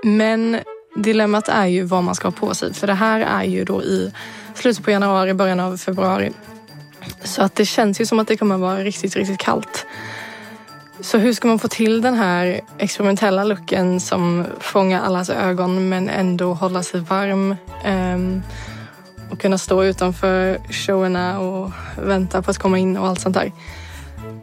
Men 0.04 0.60
dilemmat 0.96 1.48
är 1.48 1.66
ju 1.66 1.82
vad 1.82 2.04
man 2.04 2.14
ska 2.14 2.28
ha 2.28 2.32
på 2.32 2.54
sig. 2.54 2.74
För 2.74 2.86
det 2.86 2.94
här 2.94 3.20
är 3.20 3.44
ju 3.44 3.64
då 3.64 3.82
i 3.82 4.12
slutet 4.54 4.84
på 4.84 4.90
januari, 4.90 5.34
början 5.34 5.60
av 5.60 5.76
februari. 5.76 6.32
Så 7.24 7.42
att 7.42 7.54
det 7.54 7.64
känns 7.64 8.00
ju 8.00 8.06
som 8.06 8.18
att 8.18 8.28
det 8.28 8.36
kommer 8.36 8.58
vara 8.58 8.78
riktigt, 8.78 9.16
riktigt 9.16 9.38
kallt. 9.38 9.86
Så 11.00 11.18
hur 11.18 11.32
ska 11.32 11.48
man 11.48 11.58
få 11.58 11.68
till 11.68 12.00
den 12.00 12.14
här 12.14 12.60
experimentella 12.78 13.44
looken 13.44 14.00
som 14.00 14.46
fångar 14.60 15.02
allas 15.02 15.30
ögon 15.30 15.88
men 15.88 16.08
ändå 16.08 16.54
hålla 16.54 16.82
sig 16.82 17.00
varm? 17.00 17.56
Ehm, 17.84 18.42
och 19.34 19.40
kunna 19.40 19.58
stå 19.58 19.84
utanför 19.84 20.58
showerna 20.70 21.40
och 21.40 21.70
vänta 22.02 22.42
på 22.42 22.50
att 22.50 22.58
komma 22.58 22.78
in 22.78 22.96
och 22.96 23.06
allt 23.08 23.20
sånt 23.20 23.34
där. 23.34 23.52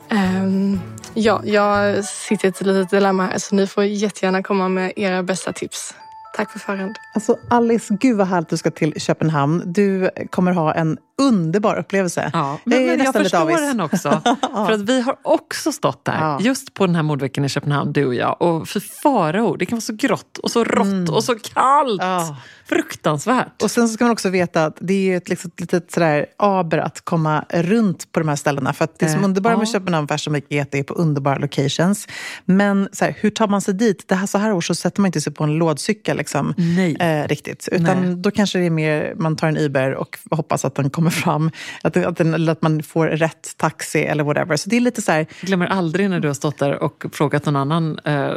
Ehm, 0.09 0.79
ja, 1.13 1.41
jag 1.43 2.05
sitter 2.05 2.45
i 2.45 2.49
ett 2.49 2.61
litet 2.61 2.89
dilemma 2.89 3.25
här 3.25 3.37
så 3.37 3.55
ni 3.55 3.67
får 3.67 3.83
jättegärna 3.83 4.43
komma 4.43 4.69
med 4.69 4.93
era 4.95 5.23
bästa 5.23 5.53
tips. 5.53 5.95
Tack 6.35 6.53
på 6.53 6.59
förhand. 6.59 6.95
Alltså 7.15 7.35
Alice, 7.49 7.97
gud 7.99 8.17
vad 8.17 8.27
härligt 8.27 8.49
du 8.49 8.57
ska 8.57 8.71
till 8.71 9.01
Köpenhamn. 9.01 9.63
Du 9.65 10.09
kommer 10.29 10.51
ha 10.51 10.73
en 10.73 10.97
underbar 11.21 11.75
upplevelse. 11.79 12.29
Ja, 12.33 12.39
Jag 12.49 12.59
men, 12.63 12.79
men 12.79 12.87
jag 12.87 12.97
nästan 12.97 13.23
lite 13.23 13.37
förstår 13.37 13.51
avis. 13.51 13.59
henne 13.61 13.83
också. 13.83 14.21
För 14.65 14.71
att 14.71 14.81
vi 14.81 15.01
har 15.01 15.15
också 15.21 15.71
stått 15.71 16.05
där, 16.05 16.17
Ja. 16.19 16.37
just 16.41 16.73
på 16.73 16.85
den 16.85 16.95
här 16.95 17.03
modeveckan 17.03 17.45
i 17.45 17.49
Köpenhamn, 17.49 17.93
du 17.93 18.05
och 18.05 18.15
jag. 18.15 18.41
Och 18.41 18.67
för 18.67 18.79
farao, 18.79 19.55
det 19.55 19.65
kan 19.65 19.75
vara 19.75 19.81
så 19.81 19.93
grått 19.93 20.37
och 20.37 20.51
så 20.51 20.63
rått 20.63 21.09
och 21.09 21.23
så 21.23 21.35
kallt. 21.35 22.01
Ja. 22.01 22.37
Fruktansvärt. 22.71 23.61
Och 23.63 23.71
sen 23.71 23.87
så 23.87 23.93
ska 23.93 24.03
man 24.03 24.11
också 24.11 24.29
veta 24.29 24.65
att 24.65 24.77
det 24.79 25.11
är 25.11 25.17
ett 25.17 25.29
liksom, 25.29 25.51
litet 25.57 25.91
sådär 25.91 26.25
aber 26.37 26.77
att 26.77 27.01
komma 27.01 27.45
runt 27.49 28.11
på 28.11 28.19
de 28.19 28.29
här 28.29 28.35
ställena. 28.35 28.73
För 28.73 28.83
att 28.83 28.99
det 28.99 29.09
som 29.09 29.19
är 29.19 29.21
Eh, 29.21 29.25
underbara 29.25 29.57
med. 29.57 29.67
Köpenhamn 29.67 30.07
Fashion 30.07 30.33
Week 30.33 30.45
är 30.49 30.61
att 30.61 30.71
det 30.71 30.79
är 30.79 30.83
på 30.83 30.93
underbara 30.93 31.37
locations. 31.37 32.07
Men 32.45 32.89
så 32.91 33.05
här, 33.05 33.15
hur 33.19 33.29
tar 33.29 33.47
man 33.47 33.61
sig 33.61 33.73
dit? 33.73 34.07
Det 34.07 34.15
här, 34.15 34.27
så 34.27 34.37
här 34.37 34.53
år 34.53 34.61
så 34.61 34.75
sätter 34.75 35.01
man 35.01 35.07
inte 35.07 35.21
sig 35.21 35.33
på 35.33 35.43
en 35.43 35.53
lådcykel 35.53 36.17
liksom, 36.17 36.53
Nej. 36.57 36.95
eh, 36.99 37.27
riktigt. 37.27 37.69
Utan 37.71 38.01
Nej. 38.01 38.15
då 38.15 38.31
kanske 38.31 38.59
det 38.59 38.65
är 38.65 38.69
mer, 38.69 39.13
man 39.17 39.35
tar 39.35 39.47
en 39.47 39.57
Uber 39.57 39.93
och 39.95 40.17
hoppas 40.31 40.65
att 40.65 40.75
den 40.75 40.89
kommer 40.89 41.09
fram. 41.09 41.51
Att, 41.83 41.97
att, 41.97 42.17
den, 42.17 42.33
eller 42.33 42.51
att 42.51 42.61
man 42.61 42.83
får 42.83 43.07
rätt 43.07 43.57
taxi 43.57 43.99
eller 43.99 44.23
whatever. 44.23 44.55
Så 44.55 44.69
det 44.69 44.77
är 44.77 44.81
lite 44.81 45.01
så 45.01 45.11
här, 45.11 45.19
Jag 45.19 45.47
glömmer 45.47 45.67
aldrig 45.67 46.09
när 46.09 46.19
du 46.19 46.27
har 46.27 46.35
stått 46.35 46.57
där 46.57 46.83
och 46.83 47.05
frågat 47.11 47.45
någon 47.45 47.55
annan 47.55 47.99
eh, 48.05 48.33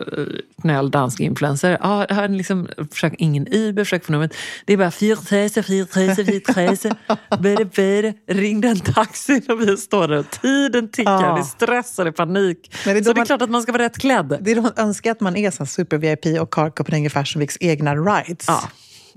knöl 0.62 0.90
dansk 0.90 1.20
influencer. 1.20 1.78
Ah, 1.80 2.14
har 2.14 2.28
liksom, 2.28 2.68
försökt, 2.92 3.16
ingen 3.18 3.46
Uber, 3.50 3.84
försökt 3.84 4.06
få 4.06 4.12
numret. 4.24 4.36
Det 4.64 4.72
är 4.72 4.76
bara 4.76 4.90
fyra 4.90 5.16
trese, 5.16 5.62
fyra 5.62 5.86
trese, 5.86 6.24
fyra 6.24 6.40
trese. 6.54 6.94
Bäde, 7.40 7.64
bäde. 7.64 8.14
Ring 8.28 8.64
en 8.64 8.80
taxi 8.80 9.42
och 9.48 9.60
vi 9.60 9.76
står 9.76 10.08
där 10.08 10.22
tiden 10.22 10.88
tickar. 10.90 11.12
Ja. 11.12 11.34
Det 11.34 11.40
är 11.40 11.44
stress 11.44 11.98
och 11.98 12.04
det 12.04 12.10
är 12.10 12.12
panik. 12.12 12.74
Men 12.86 12.94
det 12.94 13.00
är 13.00 13.04
så 13.04 13.12
det 13.12 13.14
är 13.14 13.16
man- 13.20 13.26
klart 13.26 13.42
att 13.42 13.50
man 13.50 13.62
ska 13.62 13.72
vara 13.72 13.82
rätt 13.82 13.98
klädd. 13.98 14.38
det 14.40 14.50
är 14.50 14.54
då 14.54 14.62
man 14.62 14.72
önskar 14.76 15.10
att 15.12 15.20
man 15.20 15.36
är 15.36 15.50
så 15.50 15.66
super-VIP 15.66 16.38
och 16.40 16.54
har 16.54 16.70
Copenhagen 16.70 17.10
Fashion 17.10 17.40
Weeks 17.40 17.56
egna 17.60 17.94
rides. 17.94 18.44
Ja. 18.48 18.60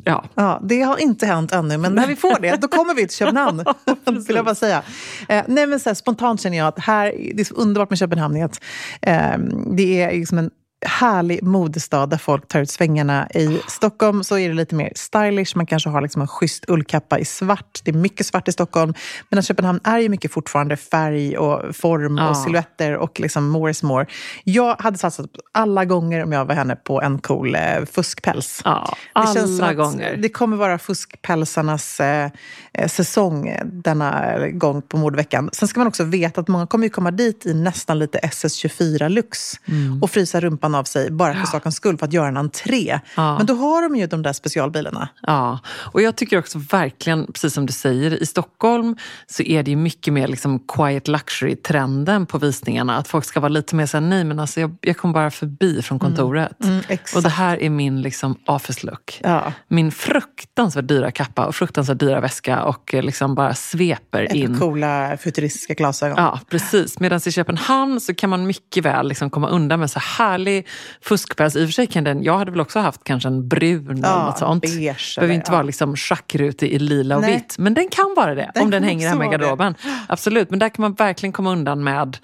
Ja. 0.04 0.24
Ja, 0.36 0.62
det 0.64 0.82
har 0.82 0.98
inte 0.98 1.26
hänt 1.26 1.52
ännu, 1.52 1.78
men 1.78 1.94
när 1.94 2.08
vi 2.08 2.16
får 2.16 2.40
det, 2.42 2.62
då 2.62 2.68
kommer 2.68 2.94
vi 2.96 3.08
till 3.08 3.18
Köpenhamn. 3.18 3.58
vill 4.28 4.36
jag 4.36 4.46
bara 4.46 4.56
säga. 4.56 4.84
Eh, 5.30 5.44
nej, 5.48 5.68
men 5.68 5.80
så 5.80 5.90
här, 5.90 5.94
spontant 5.94 6.42
känner 6.42 6.58
jag 6.58 6.68
att 6.68 6.80
här, 6.80 7.14
det 7.36 7.42
är 7.42 7.46
så 7.46 7.54
underbart 7.56 7.90
med 7.90 8.00
Köpenhamn 8.00 8.44
att 8.44 8.62
eh, 9.02 9.38
det 9.78 10.02
är 10.02 10.12
liksom 10.12 10.38
en 10.38 10.50
härlig 10.86 11.44
modestad 11.44 12.10
där 12.10 12.18
folk 12.18 12.48
tar 12.48 12.60
ut 12.62 12.70
svängarna. 12.70 13.28
I 13.30 13.60
Stockholm 13.68 14.24
så 14.24 14.38
är 14.38 14.50
det 14.50 14.56
lite 14.56 14.76
mer 14.76 14.92
stylish. 14.96 15.56
Man 15.56 15.66
kanske 15.66 15.90
har 15.90 16.02
liksom 16.02 16.22
en 16.22 16.28
schysst 16.28 16.66
ullkappa 16.68 17.20
i 17.20 17.26
svart. 17.26 17.80
Det 17.84 17.92
är 17.92 17.96
mycket 17.96 18.26
svart 18.26 18.48
i 18.48 18.52
Stockholm. 18.52 18.94
Men 19.30 19.44
Köpenhamn 19.44 19.80
är 19.84 19.98
ju 20.00 20.10
mycket 20.10 20.32
fortfarande 20.32 20.78
färg 20.78 21.38
och 21.38 21.76
form 21.76 22.18
Ja. 22.18 22.30
och 22.30 22.38
silhuetter 22.38 22.96
och 22.98 23.20
liksom 23.20 23.50
more 23.50 23.72
is 23.72 23.84
more. 23.84 24.06
Jag 24.44 24.76
hade 24.80 24.98
satsat 24.98 25.26
alla 25.52 25.86
gånger 25.86 26.24
om 26.24 26.32
jag 26.32 26.46
var 26.46 26.56
henne 26.56 26.76
på 26.76 27.02
en 27.02 27.20
cool 27.20 27.56
eh, 27.56 27.86
fuskpäls. 27.92 28.62
Ja, 28.66 28.96
alla 29.14 29.74
gånger. 29.74 30.18
Det 30.18 30.30
kommer 30.30 30.58
vara 30.58 30.78
fuskpälsarnas 30.80 32.00
eh, 32.00 32.32
eh, 32.74 32.88
säsong 32.88 33.56
denna 33.66 34.38
gång 34.50 34.82
på 34.82 34.98
modeveckan. 34.98 35.50
Sen 35.54 35.68
ska 35.68 35.80
man 35.80 35.88
också 35.88 36.04
veta 36.04 36.42
att 36.42 36.48
många 36.48 36.68
kommer 36.68 36.86
ju 36.86 36.90
komma 36.90 37.12
dit 37.12 37.46
i 37.46 37.54
nästan 37.54 38.00
lite 38.00 38.20
SS24 38.20 39.10
lux 39.10 39.54
Mm. 39.68 40.04
och 40.04 40.12
frysa 40.12 40.40
rumpan 40.40 40.67
kappan 40.68 40.76
av 40.80 40.84
sig 40.84 41.12
bara 41.12 41.34
för 41.34 41.46
sakens 41.48 41.76
skull, 41.76 41.98
för 41.98 42.06
att 42.06 42.14
göra 42.14 42.28
en 42.28 42.38
entré. 42.38 43.00
Ja. 43.16 43.38
Men 43.38 43.46
då 43.46 43.54
har 43.54 43.82
de 43.82 43.96
ju 43.96 44.08
de 44.08 44.22
där 44.22 44.34
specialbilarna. 44.34 45.10
Ja, 45.22 45.60
och 45.94 46.02
jag 46.02 46.16
tycker 46.16 46.40
också 46.40 46.60
verkligen, 46.72 47.26
precis 47.34 47.54
som 47.54 47.66
du 47.66 47.74
säger, 47.74 48.24
i 48.24 48.26
Stockholm 48.26 48.96
så 49.28 49.44
är 49.44 49.64
det 49.64 49.72
ju 49.72 49.78
mycket 49.78 50.14
mer 50.14 50.28
liksom 50.28 50.60
quiet 50.60 51.08
luxury-trenden 51.08 52.26
på 52.26 52.38
visningarna. 52.38 52.98
Att 52.98 53.08
folk 53.08 53.26
ska 53.26 53.40
vara 53.40 53.50
lite 53.50 53.76
mer 53.76 53.86
såhär, 53.86 54.02
nej 54.02 54.24
men 54.24 54.40
alltså 54.40 54.62
jag, 54.62 54.76
jag 54.82 54.98
kom 54.98 55.14
bara 55.14 55.32
förbi 55.32 55.82
från 55.82 56.00
kontoret. 56.00 56.64
Mm, 56.64 56.80
exakt. 56.88 57.16
och 57.16 57.24
det 57.24 57.30
här 57.30 57.62
är 57.62 57.70
min 57.70 58.02
liksom 58.02 58.36
office 58.46 58.86
look. 58.86 59.20
Ja. 59.24 59.54
Min 59.68 59.92
fruktansvärt 59.92 60.88
dyra 60.88 61.12
kappa 61.12 61.46
och 61.46 61.56
fruktansvärt 61.56 62.00
dyra 62.00 62.20
väska 62.20 62.64
och 62.64 62.94
eh, 62.94 63.04
liksom 63.04 63.36
bara 63.36 63.54
sveper 63.54 64.24
Ett 64.24 64.34
in. 64.34 64.60
coola 64.60 65.18
futuristiska 65.18 65.74
glasögon. 65.74 66.18
Ja, 66.18 66.40
precis. 66.50 67.00
Medan 67.00 67.20
i 67.26 67.32
Köpenhamn 67.32 68.00
så 68.00 68.14
kan 68.14 68.30
man 68.30 68.48
mycket 68.48 68.86
väl 68.86 69.08
liksom 69.08 69.30
komma 69.30 69.50
undan 69.50 69.80
med 69.80 69.92
så 69.92 70.00
härlig 70.00 70.57
fuskpäls. 71.02 71.56
I 71.56 71.64
och 71.64 71.68
för 71.68 71.74
sig 71.74 71.88
kan 71.88 72.04
den, 72.04 72.24
jag 72.24 72.38
hade 72.38 72.52
väl 72.52 72.62
också 72.62 72.80
haft 72.80 73.04
kanske 73.04 73.30
en 73.30 73.48
brun 73.48 73.90
eller 73.92 74.08
Ja, 74.08 74.26
något 74.26 74.38
sånt. 74.38 74.62
beige 74.64 75.16
behöver 75.16 75.34
inte 75.36 75.52
ja. 75.52 75.54
vara 75.54 75.64
liksom 75.64 75.96
schackrutig 75.96 76.72
i 76.72 76.80
lila 76.80 77.16
och 77.16 77.22
Nej. 77.22 77.34
vitt. 77.36 77.56
Men 77.58 77.74
den 77.74 77.88
kan 77.90 78.14
vara 78.18 78.36
det 78.36 78.52
Den 78.54 78.64
om 78.64 78.70
den 78.72 78.84
hänger 78.84 79.10
hemma 79.10 79.26
i 79.26 79.28
garderoben. 79.28 79.76
Absolut, 80.08 80.50
men 80.50 80.60
där 80.60 80.70
kan 80.70 80.82
man 80.82 80.94
verkligen 80.94 81.34
komma 81.34 81.52
undan 81.52 81.84
med 81.84 82.18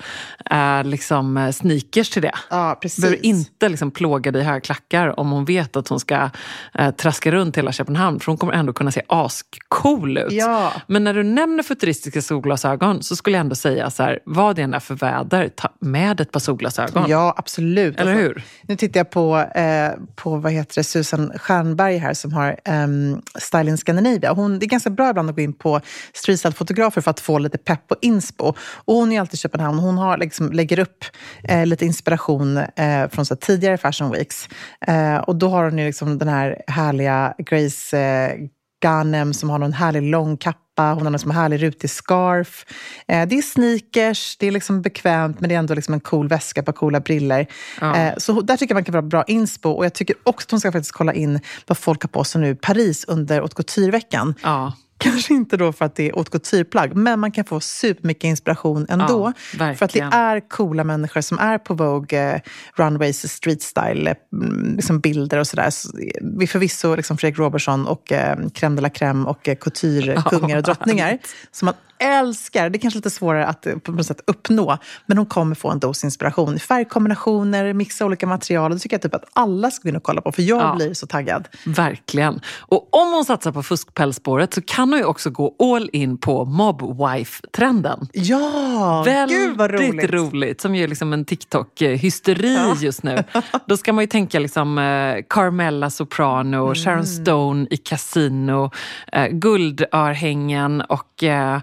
eh, 0.52 0.84
liksom, 0.84 1.38
eh, 1.38 1.52
sneakers 1.52 2.10
till 2.10 2.22
det. 2.22 2.32
Ja, 2.50 2.78
precis. 2.82 3.02
Behöver 3.02 3.26
inte 3.26 3.70
liksom 3.70 3.92
plåga 3.92 4.32
dig 4.32 4.42
i 4.42 4.46
höga 4.46 4.62
klackar 4.62 5.20
om 5.20 5.32
hon 5.32 5.46
vet 5.46 5.76
att 5.76 5.88
hon 5.88 6.00
ska 6.00 6.30
eh, 6.74 6.92
traska 6.92 7.32
runt 7.32 7.58
hela 7.58 7.72
Köpenhamn. 7.72 8.20
För 8.20 8.26
hon 8.32 8.38
kommer 8.38 8.54
ändå 8.54 8.74
kunna 8.74 8.92
se 8.92 9.02
ascool 9.08 10.18
ut. 10.18 10.32
Ja. 10.32 10.74
Men 10.88 11.04
när 11.04 11.14
du 11.14 11.24
nämner 11.24 11.64
futuristiska 11.64 12.22
solglasögon 12.22 13.04
så 13.04 13.16
skulle 13.16 13.38
jag 13.38 13.42
ändå 13.42 13.56
säga 13.56 13.90
så 13.90 14.04
här, 14.04 14.20
vad 14.26 14.56
det 14.56 14.62
än 14.62 14.74
är 14.74 14.80
för 14.80 14.96
väder, 14.96 15.50
ta 15.56 15.70
med 15.80 16.22
ett 16.22 16.32
par 16.32 16.40
solglasögon. 16.40 17.06
Ja, 17.08 17.34
absolut. 17.38 18.00
Eller 18.00 18.12
Alltså, 18.12 18.23
hur? 18.24 18.44
Nu 18.62 18.76
tittar 18.76 19.00
jag 19.00 19.10
på, 19.10 19.38
eh, 19.56 19.92
på 20.16 20.38
vad 20.38 20.52
heter 20.52 20.76
det, 20.76 20.84
Susan 20.84 21.32
Stjernberg 21.36 21.98
här 21.98 22.14
som 22.14 22.34
har 22.34 22.60
ehm, 22.66 23.22
Style 23.40 23.64
Styling 23.64 23.78
Scandinavia. 23.78 24.34
Hon, 24.34 24.60
det 24.60 24.66
är 24.66 24.68
ganska 24.68 24.90
bra 24.90 25.10
ibland 25.10 25.30
att 25.30 25.36
gå 25.36 25.42
in 25.42 25.54
på 25.54 25.82
streetstyle-fotografer 26.14 27.02
för 27.02 27.12
att 27.12 27.20
få 27.20 27.40
lite 27.40 27.58
pepp 27.58 27.92
och 27.92 27.98
inspo. 28.02 28.54
Och 28.86 28.96
hon 28.96 29.12
är 29.12 29.20
alltid 29.20 29.34
i 29.34 29.38
Köpenhamn. 29.38 29.80
Hon 29.80 29.98
har, 29.98 30.18
liksom, 30.18 30.52
lägger 30.52 30.80
upp 30.80 31.06
eh, 31.44 31.66
lite 31.66 31.86
inspiration 31.86 32.58
eh, 32.58 33.10
från 33.10 33.26
så 33.26 33.36
tidigare 33.36 33.78
Fashion 33.78 34.12
Weeks. 34.12 34.50
Eh, 34.88 35.18
och 35.18 35.36
då 35.36 35.50
har 35.50 35.64
hon 35.64 35.78
ju 35.78 35.86
liksom 35.86 36.18
den 36.18 36.28
här 36.28 36.64
härliga 36.68 37.34
Grace 37.38 37.98
eh, 37.98 38.50
Ganem 38.82 39.34
som 39.34 39.50
har 39.50 39.60
någon 39.60 39.74
härlig 39.74 40.02
lång 40.02 40.38
kappa. 40.38 40.63
Hon 40.78 41.06
har 41.06 41.12
har 41.12 41.32
härlig 41.32 41.64
rutig 41.64 41.90
scarf. 41.90 42.66
Eh, 43.08 43.28
det 43.28 43.38
är 43.38 43.42
sneakers, 43.42 44.38
det 44.38 44.48
är 44.48 44.52
liksom 44.52 44.82
bekvämt 44.82 45.40
men 45.40 45.50
det 45.50 45.56
är 45.56 45.60
ändå 45.60 45.74
liksom 45.74 45.94
en 45.94 46.00
cool 46.00 46.28
väska, 46.28 46.64
par 46.64 46.74
coola 46.74 47.00
briller. 47.00 47.48
Eh, 47.82 48.14
så 48.18 48.42
där 48.42 48.58
tycker 48.58 48.74
jag 48.74 48.76
man 48.76 48.84
kan 48.84 48.94
vara 48.94 49.02
bra 49.02 49.24
inspo. 49.28 49.70
Och 49.70 49.86
jag 49.86 49.94
tycker 49.94 50.16
också 50.24 50.46
att 50.46 50.52
hon 50.52 50.60
ska 50.60 50.72
faktiskt 50.72 50.92
kolla 50.92 51.14
in 51.14 51.40
vad 51.68 51.78
folk 51.78 52.04
har 52.04 52.08
på 52.08 52.24
sig 52.24 52.42
nu 52.42 52.50
i 52.50 52.56
Paris 52.56 53.06
under 53.08 53.40
haute 53.40 53.56
couture-veckan. 53.56 54.36
Ja. 54.44 54.74
Kanske 55.04 55.34
inte 55.34 55.58
då 55.58 55.74
för 55.74 55.86
att 55.86 55.96
det 55.96 56.10
är 56.10 56.14
haute 56.14 56.32
couture-plagg, 56.32 56.96
men 56.96 57.20
man 57.20 57.32
kan 57.32 57.46
få 57.46 57.60
supermycket 57.60 58.24
inspiration 58.24 58.86
ändå. 58.90 59.34
Ja, 59.60 59.74
för 59.74 59.86
att 59.86 59.94
det 59.94 60.00
är 60.00 60.50
coola 60.50 60.84
människor 60.84 61.22
som 61.22 61.40
är 61.40 61.58
på 61.58 61.74
Vogue, 61.74 62.34
eh, 62.34 62.42
runways, 62.76 63.34
street 63.34 63.62
style, 63.62 64.12
eh, 64.12 64.16
mm, 64.34 64.76
liksom 64.76 65.00
bilder 65.00 65.40
och 65.40 65.48
sådär. 65.48 65.70
Så, 65.70 65.98
eh, 65.98 66.06
Vi 66.38 66.48
förvisso 66.48 66.96
liksom 66.96 67.18
Fredrik 67.18 67.40
Robertson 67.40 67.88
och 67.88 68.12
eh, 68.12 68.38
crème 68.38 68.76
de 68.76 68.82
la 68.82 68.90
crème 68.90 69.26
och 69.26 69.48
eh, 69.48 69.56
couture-kungar 69.56 70.58
och 70.58 70.64
drottningar 70.64 71.18
som 71.52 71.66
man 71.66 71.76
älskar. 72.04 72.70
Det 72.70 72.78
är 72.78 72.80
kanske 72.80 72.98
lite 72.98 73.10
svårare 73.10 73.46
att 73.46 73.66
eh, 73.66 73.76
på 73.78 73.92
något 73.92 74.06
sätt 74.06 74.22
uppnå, 74.28 74.78
men 75.06 75.18
hon 75.18 75.26
kommer 75.28 75.56
få 75.56 75.70
en 75.70 75.80
dos 75.80 76.04
inspiration. 76.04 76.60
Färgkombinationer, 76.60 77.74
mixa 77.74 78.06
olika 78.06 78.28
material. 78.28 78.72
Det 78.74 78.80
tycker 78.80 78.94
jag 78.94 79.02
typ 79.02 79.16
att 79.16 79.26
alla 79.34 79.72
ska 79.72 79.84
gå 79.84 79.90
in 79.90 79.96
och 79.96 80.04
kolla 80.04 80.22
på, 80.22 80.32
för 80.32 80.42
jag 80.42 80.62
Ja. 80.62 80.76
blir 80.76 80.94
så 80.94 81.08
taggad. 81.08 81.48
Verkligen. 81.66 82.40
Och 82.60 82.88
om 82.92 83.12
hon 83.14 83.26
satsar 83.26 83.52
på 83.52 83.64
fuskpälsspåret 83.64 84.54
så 84.54 84.62
kan 84.62 84.90
hon 84.90 85.00
ju 85.00 85.06
också 85.06 85.30
gå 85.30 85.56
all 85.60 85.90
in 85.94 86.18
på 86.18 86.46
mobwife-trenden. 86.46 88.08
Ja, 88.14 89.06
gud 89.30 89.58
vad 89.58 89.72
Väldigt 89.72 89.92
roligt! 90.12 90.34
roligt. 90.34 90.62
Som 90.62 90.76
ju 90.76 90.84
är 90.84 90.88
liksom 90.88 91.14
en 91.14 91.26
TikTok-hysteri 91.26 92.74
just 92.82 93.04
nu. 93.04 93.24
Då 93.68 93.78
ska 93.78 93.94
man 93.94 94.04
ju 94.04 94.08
tänka 94.08 94.40
liksom 94.40 94.78
eh, 94.78 95.16
Carmella 95.30 95.90
Soprano, 95.90 96.64
Mm. 96.64 96.76
Sharon 96.76 97.06
Stone 97.06 97.68
i 97.70 97.78
Casino, 97.78 98.72
eh, 99.12 99.28
guldörhängen 99.28 100.82
och 100.82 101.24
eh, 101.24 101.60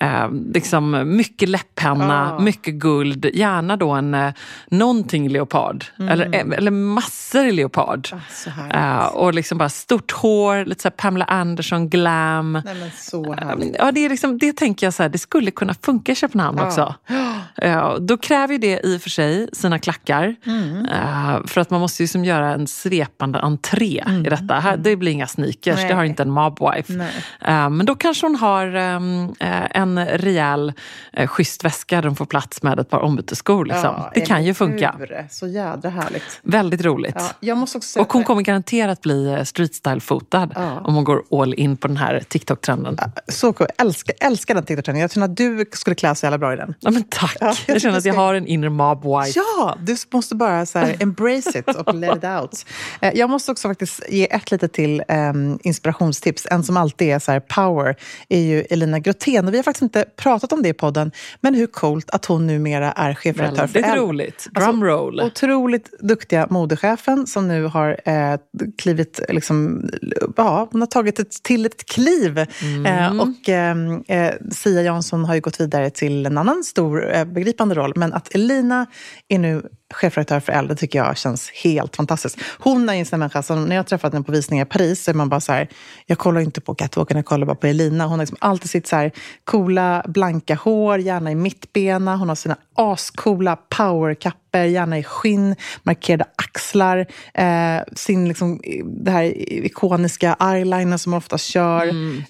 eh, 0.00 0.28
liksom 0.54 1.16
mycket 1.16 1.48
läpppenna, 1.48 2.34
Ja. 2.38 2.44
mycket 2.44 2.74
guld. 2.74 3.26
Gärna 3.34 3.76
då 3.76 3.90
en 3.90 4.14
eh, 4.14 4.32
någonting 4.68 5.28
leopard. 5.28 5.84
Eller, 6.10 6.34
eh, 6.34 6.56
eller 6.56 6.70
massor 6.70 7.44
i 7.46 7.52
leopard. 7.52 8.08
Mm. 8.12 8.70
Ah. 8.70 9.04
Eh, 9.04 9.06
och 9.06 9.34
liksom 9.34 9.58
bara 9.58 9.68
stort 9.68 10.12
hår, 10.12 10.64
lite 10.64 10.82
så 10.82 10.90
Pamela 10.90 11.24
Anderson 11.24 11.88
glam. 11.88 12.52
Nej, 12.52 12.74
men 12.80 12.90
så 12.96 13.32
härligt. 13.34 13.76
Ja, 13.78 13.92
det, 13.92 14.04
är 14.04 14.08
liksom, 14.08 14.38
det 14.38 14.52
tänker 14.52 14.86
jag 14.86 14.94
så 14.94 15.02
här, 15.02 15.10
det 15.10 15.18
skulle 15.18 15.50
kunna 15.50 15.74
funka 15.82 16.12
i 16.12 16.14
Köpenhamn 16.14 16.58
också. 16.60 16.94
Ja, 17.56 17.96
då 18.00 18.16
kräver 18.16 18.58
det 18.58 18.80
i 18.86 18.96
och 18.96 19.02
för 19.02 19.10
sig 19.10 19.48
sina 19.52 19.78
klackar. 19.78 20.34
Mm. 20.46 20.86
Eh, 20.86 21.46
för 21.46 21.60
att 21.60 21.70
man 21.70 21.80
måste 21.80 22.02
ju 22.02 22.06
som 22.06 22.24
göra 22.24 22.54
en 22.54 22.66
svepande 22.66 23.40
entré 23.40 24.04
i 24.26 24.28
detta. 24.30 24.54
Här, 24.54 24.76
det 24.76 24.96
blir 24.96 25.12
inga 25.12 25.26
sneakers, 25.26 25.76
Nej. 25.76 25.88
det 25.88 25.94
har 25.94 26.04
inte 26.04 26.22
en 26.22 26.30
mobwife. 26.30 26.92
Nej. 26.92 27.12
Eh, 27.40 27.70
men 27.70 27.86
då 27.86 27.94
kanske 27.94 28.26
hon 28.26 28.36
har 28.36 28.66
ehm, 28.66 29.34
eh, 29.40 29.73
en 29.74 30.06
rejäl 30.06 30.72
uh, 31.20 31.26
schysst 31.26 31.64
väska 31.64 32.00
där 32.00 32.08
hon 32.08 32.16
får 32.16 32.26
plats 32.26 32.62
med 32.62 32.78
ett 32.78 32.90
par 32.90 33.00
ombytesskor. 33.00 33.64
Liksom. 33.64 33.82
Ja, 33.84 34.10
det 34.14 34.20
kan 34.20 34.44
ju 34.44 34.54
funka. 34.54 34.94
hur? 34.98 35.26
Så 35.30 35.46
jädra 35.46 35.90
härligt. 35.90 36.40
Väldigt 36.42 36.82
roligt. 36.84 37.14
Ja, 37.18 37.28
jag 37.40 37.58
måste 37.58 37.78
också 37.78 38.00
Och 38.00 38.12
hon 38.12 38.20
att- 38.22 38.26
kommer 38.26 38.42
garanterat 38.42 39.00
bli 39.00 39.26
eh, 39.32 39.42
streetstyle-fotad 39.44 40.48
Ja. 40.54 40.80
om 40.84 40.94
hon 40.94 41.04
går 41.04 41.22
all 41.30 41.54
in 41.54 41.76
på 41.76 41.88
den 41.88 41.96
här 41.96 42.20
TikTok-trenden. 42.28 42.98
Så 43.28 43.52
cool. 43.52 43.66
Älskar, 43.78 44.14
älskar 44.20 44.54
den 44.54 44.64
TikTok-trenden. 44.64 45.00
Jag 45.00 45.10
tror 45.10 45.24
att 45.24 45.36
du 45.36 45.64
skulle 45.72 45.94
klä 45.96 46.14
så 46.14 46.26
jävla 46.26 46.38
bra 46.38 46.52
i 46.52 46.56
den. 46.56 46.74
Ja, 46.80 46.90
men 46.90 47.02
tack! 47.08 47.36
Ja, 47.40 47.54
jag 47.66 47.74
jag 47.74 47.82
känner 47.82 47.98
att 47.98 48.04
jag 48.04 48.14
har 48.14 48.34
en 48.34 48.46
inner 48.46 48.68
mob 48.68 49.02
wife. 49.04 49.40
Ja, 49.58 49.76
du 49.80 49.96
måste 50.12 50.34
bara 50.34 50.66
så 50.66 50.78
här, 50.78 50.96
embrace 51.00 51.58
it 51.58 51.68
och 51.68 51.94
let 51.94 52.16
it 52.16 52.24
out. 52.24 52.66
Eh, 53.00 53.10
Jag 53.14 53.30
måste 53.30 53.52
också 53.52 53.68
faktiskt 53.68 54.02
ge 54.08 54.34
ett 54.34 54.50
litet 54.50 54.72
till 54.72 55.02
um, 55.08 55.58
inspirationstips. 55.62 56.46
En 56.50 56.64
som 56.64 56.76
alltid 56.76 57.08
är 57.08 57.18
så 57.18 57.32
här 57.32 57.40
power 57.40 57.96
är 58.28 58.38
ju 58.40 58.60
Elina 58.62 58.98
Grothén. 58.98 59.50
Vi 59.54 59.58
har 59.58 59.62
faktiskt 59.62 59.82
inte 59.82 60.04
pratat 60.16 60.52
om 60.52 60.62
det 60.62 60.68
i 60.68 60.72
podden, 60.72 61.12
men 61.40 61.54
hur 61.54 61.66
coolt 61.66 62.10
att 62.10 62.24
hon 62.24 62.46
numera 62.46 62.92
är 62.92 63.14
chefredaktör 63.14 63.66
för 63.66 63.74
Väldigt 63.74 63.92
Elle. 63.92 64.00
roligt. 64.00 64.48
Alltså, 64.54 64.70
Drumroll. 64.70 65.20
Otroligt 65.20 66.00
duktiga 66.00 66.46
modechefen 66.50 67.26
som 67.26 67.48
nu 67.48 67.64
har 67.64 68.00
eh, 68.04 68.36
klivit, 68.78 69.20
liksom, 69.28 69.88
ja, 70.36 70.68
hon 70.72 70.80
har 70.80 70.86
tagit 70.86 71.18
ett 71.18 71.42
till 71.42 71.66
ett 71.66 71.86
kliv. 71.86 72.38
Eh, 72.38 73.20
och 73.20 73.48
eh, 73.48 73.76
eh, 74.08 74.34
Sia 74.50 74.82
Jansson 74.82 75.24
har 75.24 75.34
ju 75.34 75.40
gått 75.40 75.60
vidare 75.60 75.90
till 75.90 76.26
en 76.26 76.38
annan 76.38 76.64
stor 76.64 77.14
eh, 77.14 77.24
begripande 77.24 77.74
roll. 77.74 77.92
Men 77.96 78.12
att 78.12 78.34
Elina 78.34 78.86
är 79.28 79.38
nu 79.38 79.62
chefredaktör 79.94 80.40
för 80.40 80.52
Elle, 80.52 80.68
det 80.68 80.76
tycker 80.76 80.98
jag 80.98 81.16
känns 81.16 81.50
helt 81.50 81.96
fantastiskt. 81.96 82.38
Hon 82.58 82.88
är 82.88 82.94
en 82.94 83.06
sån 83.06 83.18
människa 83.18 83.42
som, 83.42 83.64
när 83.64 83.76
jag 83.76 83.86
träffat 83.86 84.12
henne 84.12 84.24
på 84.24 84.32
visningar 84.32 84.64
i 84.64 84.68
Paris, 84.68 85.04
så 85.04 85.10
är 85.10 85.14
man 85.14 85.28
bara 85.28 85.40
så 85.40 85.52
här, 85.52 85.68
jag 86.06 86.18
kollar 86.18 86.40
inte 86.40 86.60
på 86.60 86.74
catwalken, 86.74 87.16
jag 87.16 87.26
kollar 87.26 87.46
bara 87.46 87.56
på 87.56 87.66
Elina. 87.66 88.04
Hon 88.04 88.10
har 88.10 88.18
liksom 88.18 88.38
alltid 88.40 88.70
sitt 88.70 88.86
så 88.86 88.96
här 88.96 89.12
coola, 89.44 90.04
blanka 90.08 90.54
hår, 90.54 90.98
gärna 90.98 91.30
i 91.30 91.34
mittbena. 91.34 92.16
Hon 92.16 92.28
har 92.28 92.36
sina 92.36 92.56
ascoola 92.74 93.56
powerkappor, 93.56 94.40
gärna 94.54 94.98
i 94.98 95.02
skinn, 95.02 95.56
markerade 95.82 96.24
axlar, 96.36 97.06
eh, 97.34 97.82
sin 97.96 98.28
liksom, 98.28 98.60
det 98.84 99.10
här 99.10 99.24
ikoniska 99.64 100.36
eyeliner 100.40 100.96
som 100.96 101.12
hon 101.12 101.18
ofta 101.18 101.38
kör. 101.38 101.86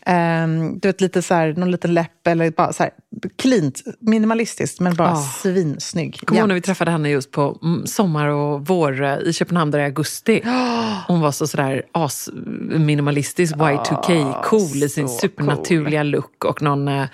Eh, 0.07 0.47
du 0.75 0.89
vet, 0.89 1.01
lite 1.01 1.23
så 1.23 1.35
här, 1.35 1.53
någon 1.57 1.71
liten 1.71 1.95
läpp 1.95 2.27
eller 2.27 2.51
bara 2.51 2.73
så 2.73 2.83
här 2.83 2.93
cleant, 3.39 3.83
minimalistiskt, 4.01 4.81
men 4.81 4.95
bara 4.95 5.09
Ja. 5.09 5.17
svinsnygg. 5.43 6.21
Kommer 6.27 6.41
ihåg 6.41 6.49
när 6.49 6.55
vi 6.55 6.61
träffade 6.61 6.91
henne 6.91 7.09
just 7.11 7.31
på 7.31 7.59
mm, 7.63 7.87
sommar 7.87 8.29
och 8.29 8.67
vår 8.67 9.03
eh, 9.03 9.19
i 9.19 9.33
Köpenhamn 9.33 9.71
där 9.71 9.79
i 9.79 9.85
augusti? 9.85 10.43
Hon 11.07 11.21
var 11.21 11.33
så 11.33 11.47
sådär 11.47 11.83
as-minimalistisk, 11.93 13.55
Y2K-cool 13.55 14.85
i 14.85 14.89
sin 14.89 15.09
supernaturliga 15.09 16.03
look 16.03 16.45
och 16.45 16.63
någon 16.63 16.89
eh, 16.89 17.05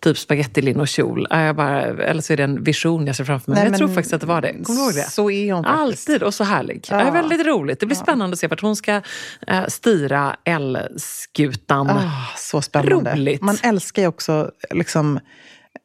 typ 0.00 0.18
spagettilinokjol. 0.18 1.26
Ja, 1.30 1.40
jag 1.42 1.56
bara, 1.56 1.82
eller 1.82 2.22
så 2.22 2.32
är 2.32 2.36
det 2.36 2.42
en 2.44 2.64
vision 2.78 3.06
jag 3.06 3.16
ser 3.16 3.24
framför 3.24 3.50
mig. 3.50 3.56
Nej, 3.56 3.64
men 3.64 3.72
jag 3.72 3.78
tror 3.78 3.94
faktiskt 3.94 4.14
att 4.14 4.20
det 4.20 4.26
var 4.26 4.40
det. 4.40 4.52
Kommer 4.52 4.78
du 4.78 4.84
ihåg 4.84 4.94
det? 4.94 5.10
Så 5.10 5.30
är 5.30 5.52
hon 5.52 5.64
faktiskt. 5.64 6.08
Alltid 6.08 6.22
och 6.22 6.34
så 6.34 6.44
härlig. 6.44 6.86
Ja. 6.90 6.96
Det 6.96 7.02
är 7.02 7.12
väldigt 7.12 7.46
roligt. 7.46 7.80
Det 7.80 7.86
blir 7.86 7.96
spännande 7.96 8.34
att 8.34 8.38
se 8.38 8.46
vart 8.46 8.62
hon 8.62 8.76
ska 8.76 9.02
eh, 9.46 9.66
styra 9.68 10.36
L-skutan. 10.44 11.90
Ah, 11.90 12.10
så 12.36 12.62
spännande. 12.62 13.12
Roligt. 13.14 13.42
Man 13.42 13.56
älskar 13.62 14.02
ju 14.02 14.08
också 14.08 14.50
liksom, 14.70 15.20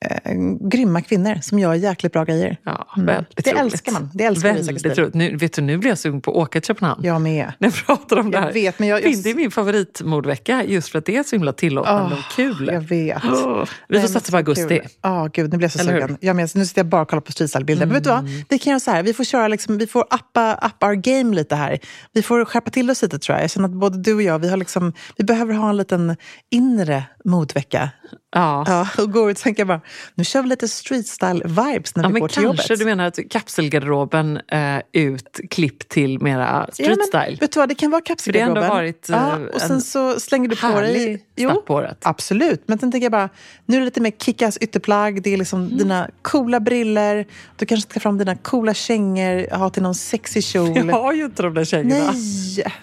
eh, 0.09 0.33
grymma 0.69 1.01
kvinnor 1.01 1.35
som 1.41 1.59
gör 1.59 1.73
jäkligt 1.73 2.13
bra 2.13 2.23
grejer. 2.23 2.57
Ja, 2.63 2.87
Mm. 2.97 3.05
Det 3.35 3.51
roligt. 3.51 3.61
älskar 3.61 3.91
man. 3.91 4.09
Det 4.13 4.23
älskar 4.23 4.53
väldigt 4.53 4.97
roligt. 4.97 5.13
Nu, 5.13 5.35
vet 5.37 5.53
du, 5.53 5.61
nu 5.61 5.77
blir 5.77 5.89
jag 5.91 5.97
sugen 5.97 6.21
på 6.21 6.31
att 6.31 6.37
åka 6.37 6.61
till 6.61 6.67
Köpenhamn. 6.67 7.03
Jag 7.03 7.21
med. 7.21 7.53
När 7.59 7.67
jag 7.67 7.85
pratar 7.85 8.17
om 8.19 8.31
det 8.31 8.37
Jag 8.37 8.41
här. 8.43 8.53
vet, 8.53 8.79
men 8.79 8.87
jag- 8.87 9.01
Finn, 9.01 9.21
det 9.21 9.29
är 9.29 9.35
min 9.35 9.51
favoritmodvecka 9.51 10.63
just 10.63 10.89
för 10.89 10.99
att 10.99 11.05
det 11.05 11.17
är 11.17 11.23
så 11.23 11.35
himla 11.35 11.53
tillåtande 11.53 12.15
Åh, 12.15 12.19
och 12.19 12.35
kul. 12.35 12.69
Jag 12.73 12.81
vet. 12.81 13.21
Åh, 13.25 13.63
vi 13.89 13.99
får 14.01 14.07
satsa 14.07 14.31
på 14.31 14.37
augusti. 14.37 14.81
Ja, 15.01 15.29
gud, 15.33 15.51
nu 15.51 15.57
blir 15.57 15.65
jag 15.65 15.71
så 15.71 15.79
sugen. 15.79 16.17
Jag 16.21 16.35
med, 16.35 16.49
nu 16.55 16.65
sitter 16.65 16.79
jag 16.79 16.85
bara 16.87 17.01
och 17.01 17.09
kollar 17.09 17.21
på 17.21 17.31
streetstyle-bilder. 17.31 17.85
Men 17.85 17.93
vet 17.95 18.03
du 18.03 18.09
vad? 18.09 18.29
Vi 18.49 18.59
kan 18.59 18.71
göra 18.71 18.79
så 18.79 18.91
här, 18.91 19.03
vi 19.03 19.13
får 19.13 19.23
köra 19.23 19.47
liksom, 19.47 19.77
vi 19.77 19.87
får 19.87 20.05
appa, 20.09 20.53
appa 20.55 20.87
our 20.87 20.93
game 20.95 21.35
lite 21.35 21.55
här. 21.55 21.79
Vi 22.13 22.21
får 22.21 22.45
skärpa 22.45 22.71
till 22.71 22.89
oss 22.91 23.01
lite 23.01 23.19
tror 23.19 23.35
jag. 23.37 23.43
Jag 23.43 23.51
känner 23.51 23.67
att 23.69 23.73
både 23.75 23.97
du 23.97 24.13
och 24.13 24.21
jag, 24.21 24.39
vi, 24.39 24.49
har 24.49 24.57
liksom, 24.57 24.93
vi 25.17 25.23
behöver 25.23 25.53
ha 25.53 25.69
en 25.69 25.77
liten 25.77 26.15
inre 26.51 27.03
modvecka. 27.25 27.89
Ja. 28.35 28.63
Ja, 28.67 29.03
och 29.03 29.11
gå 29.11 29.31
ut 29.31 29.37
och 29.37 29.43
tänka 29.43 29.65
bara, 29.65 29.81
nu 30.15 30.23
kör 30.23 30.41
vi 30.41 30.47
lite 30.49 30.65
streetstyle-vibes 30.65 31.91
när 31.95 32.03
Ja, 32.03 32.09
vi 32.09 32.19
går 32.19 32.27
till 32.27 32.43
kanske 32.43 32.63
jobbet. 32.63 32.79
du 32.79 32.85
menar 32.85 33.05
att 33.05 33.19
kapselgarderoben 33.29 34.39
eh, 34.51 34.77
ut, 34.91 35.39
klipp 35.49 35.89
till 35.89 36.21
mera 36.21 36.67
street 36.73 36.89
Ja, 36.89 36.95
men, 36.97 37.07
style. 37.23 37.37
Vet 37.41 37.51
du 37.51 37.59
vad, 37.59 37.69
det 37.69 37.75
kan 37.75 37.91
vara 37.91 38.01
För 38.23 38.31
det 38.31 38.39
har 38.39 38.47
ändå 38.47 38.61
kapselgarderoben. 38.61 38.69
varit, 38.69 39.09
eh, 39.09 39.15
ja, 39.15 39.55
och 39.55 39.61
sen 39.61 39.71
en 39.71 39.81
så 39.81 40.19
slänger 40.19 40.49
du 40.49 40.55
på 40.55 40.81
dig... 40.81 41.25
start 41.39 41.65
på 41.65 41.73
året. 41.73 41.97
Absolut, 42.01 42.63
men 42.65 42.79
sen 42.79 42.91
tänker 42.91 43.05
jag 43.05 43.11
bara, 43.11 43.29
nu 43.65 43.75
är 43.75 43.79
det 43.79 43.85
lite 43.85 44.01
mer 44.01 44.11
kickass 44.19 44.57
ytterplagg, 44.57 45.21
det 45.23 45.33
är 45.33 45.37
liksom 45.37 45.63
Mm. 45.63 45.77
dina 45.77 46.09
coola 46.21 46.59
briller, 46.59 47.25
du 47.57 47.65
kanske 47.65 47.89
ska 47.89 47.99
fram 47.99 48.17
dina 48.17 48.35
coola 48.35 48.73
kängor, 48.73 49.55
ha 49.57 49.69
till 49.69 49.83
någon 49.83 49.95
sexy 49.95 50.41
kjol. 50.41 50.77
Jag 50.77 50.85
har 50.85 51.13
ju 51.13 51.25
inte 51.25 51.43
de 51.43 51.53
där 51.53 51.65
kängorna. 51.65 52.11
Nej! 52.11 52.65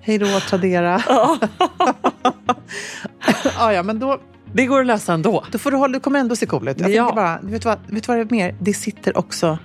Hej 0.00 0.18
då, 0.18 0.40
Tradera. 0.40 1.02
ja, 1.08 1.38
ja, 3.72 3.82
men 3.82 3.98
då, 3.98 4.20
Det 4.52 4.66
går 4.66 4.80
att 4.80 4.86
lösa 4.86 5.12
ändå. 5.14 5.44
då 5.52 5.58
får 5.58 5.70
du 5.70 5.76
hålla, 5.76 5.92
du 5.92 6.00
kommer 6.00 6.18
ändå 6.20 6.36
se 6.36 6.46
cool 6.46 6.68
ut. 6.68 6.80
Jag 6.80 6.90
Ja. 6.90 7.12
bara, 7.14 7.38
vet 7.42 7.62
du, 7.62 7.68
vad, 7.68 7.78
vet 7.86 8.02
du 8.02 8.06
vad 8.08 8.16
det 8.16 8.22
är 8.22 8.30
mer? 8.30 8.54
Det 8.60 8.74
sitter 8.74 9.18
också 9.18 9.58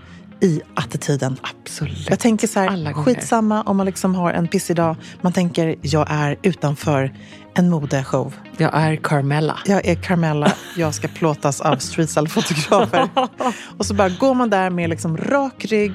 i 0.43 0.61
attityden. 0.75 1.37
Absolut. 1.41 2.09
Jag 2.09 2.19
tänker 2.19 2.47
så 2.47 2.59
här, 2.59 2.93
skitsamma 2.93 3.61
om 3.61 3.77
man 3.77 3.85
liksom 3.85 4.15
har 4.15 4.31
en 4.33 4.47
pissig 4.47 4.75
dag. 4.75 4.95
Man 5.21 5.33
tänker, 5.33 5.75
jag 5.81 6.07
är 6.09 6.37
utanför 6.41 7.13
en 7.55 7.69
modeshow. 7.69 8.33
Jag 8.57 8.71
är 8.73 8.95
Carmella. 8.95 9.59
Jag 9.65 9.85
är 9.85 9.95
Carmella, 9.95 10.51
jag 10.77 10.93
ska 10.95 11.07
plåtas 11.07 11.61
av 11.61 11.75
streetstyle-fotografer. 11.75 13.09
och 13.77 13.85
så 13.85 13.93
bara 13.93 14.09
går 14.09 14.33
man 14.33 14.49
där 14.49 14.69
med 14.69 14.89
liksom 14.89 15.17
rak 15.17 15.65
rygg, 15.69 15.93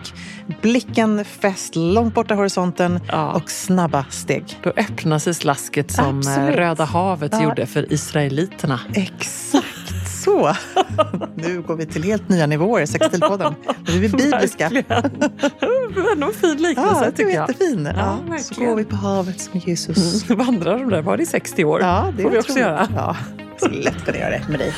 blicken 0.62 1.24
fäst 1.24 1.76
långt 1.76 2.14
borta 2.14 2.34
horisonten 2.34 3.00
Ja. 3.08 3.32
och 3.32 3.50
snabba 3.50 4.04
steg. 4.11 4.58
Då 4.62 4.70
öppnar 4.76 5.18
sig 5.18 5.34
slasket 5.34 5.90
som 5.90 6.04
eh, 6.04 6.16
Absolut. 6.18 6.56
Röda 6.56 6.84
havet 6.84 7.32
Ja. 7.32 7.42
gjorde 7.42 7.66
för 7.66 7.92
israeliterna. 7.92 8.80
Exakt 8.94 9.88
så. 10.29 10.57
nu 11.35 11.62
går 11.62 11.77
vi 11.77 11.87
till 11.87 12.03
helt 12.03 12.29
nya 12.29 12.47
nivåer 12.47 12.83
i 12.83 12.87
Sextilpodden. 12.87 13.55
Nu 13.87 13.95
är 13.95 13.99
vi 13.99 14.09
bibliska. 14.09 14.69
Verkligen. 14.69 15.21
Det 15.95 16.21
var 16.21 16.27
en 16.29 16.33
fin 16.35 16.57
liknelse 16.57 17.05
Ja, 17.05 17.11
tycker 17.11 17.31
är 17.31 17.35
jag. 17.35 17.49
jättefin. 17.49 17.88
Ja, 17.97 18.19
Ja, 18.31 18.38
så 18.38 18.64
går 18.64 18.77
vi 18.77 18.85
på 18.85 18.97
havet 18.97 19.41
som 19.41 19.61
Jesus. 19.61 20.31
Mm. 20.31 20.47
Vandrar 20.47 20.79
de 20.79 20.88
där 20.91 21.03
var 21.03 21.17
det 21.17 21.23
i 21.23 21.27
60 21.27 21.64
år? 21.64 21.81
Ja, 21.81 22.12
det 22.17 22.23
får 22.23 22.31
vi 22.31 22.38
också 22.38 22.59
göra. 22.59 22.88
Ja, 22.97 23.17
så 23.61 23.69
lätt 23.69 24.05
kan 24.05 24.14
jag 24.14 24.17
göra 24.17 24.31
det 24.31 24.49
med 24.49 24.59
dig. 24.59 24.75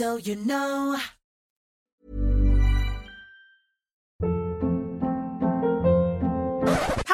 So 0.00 0.18
you 0.18 0.34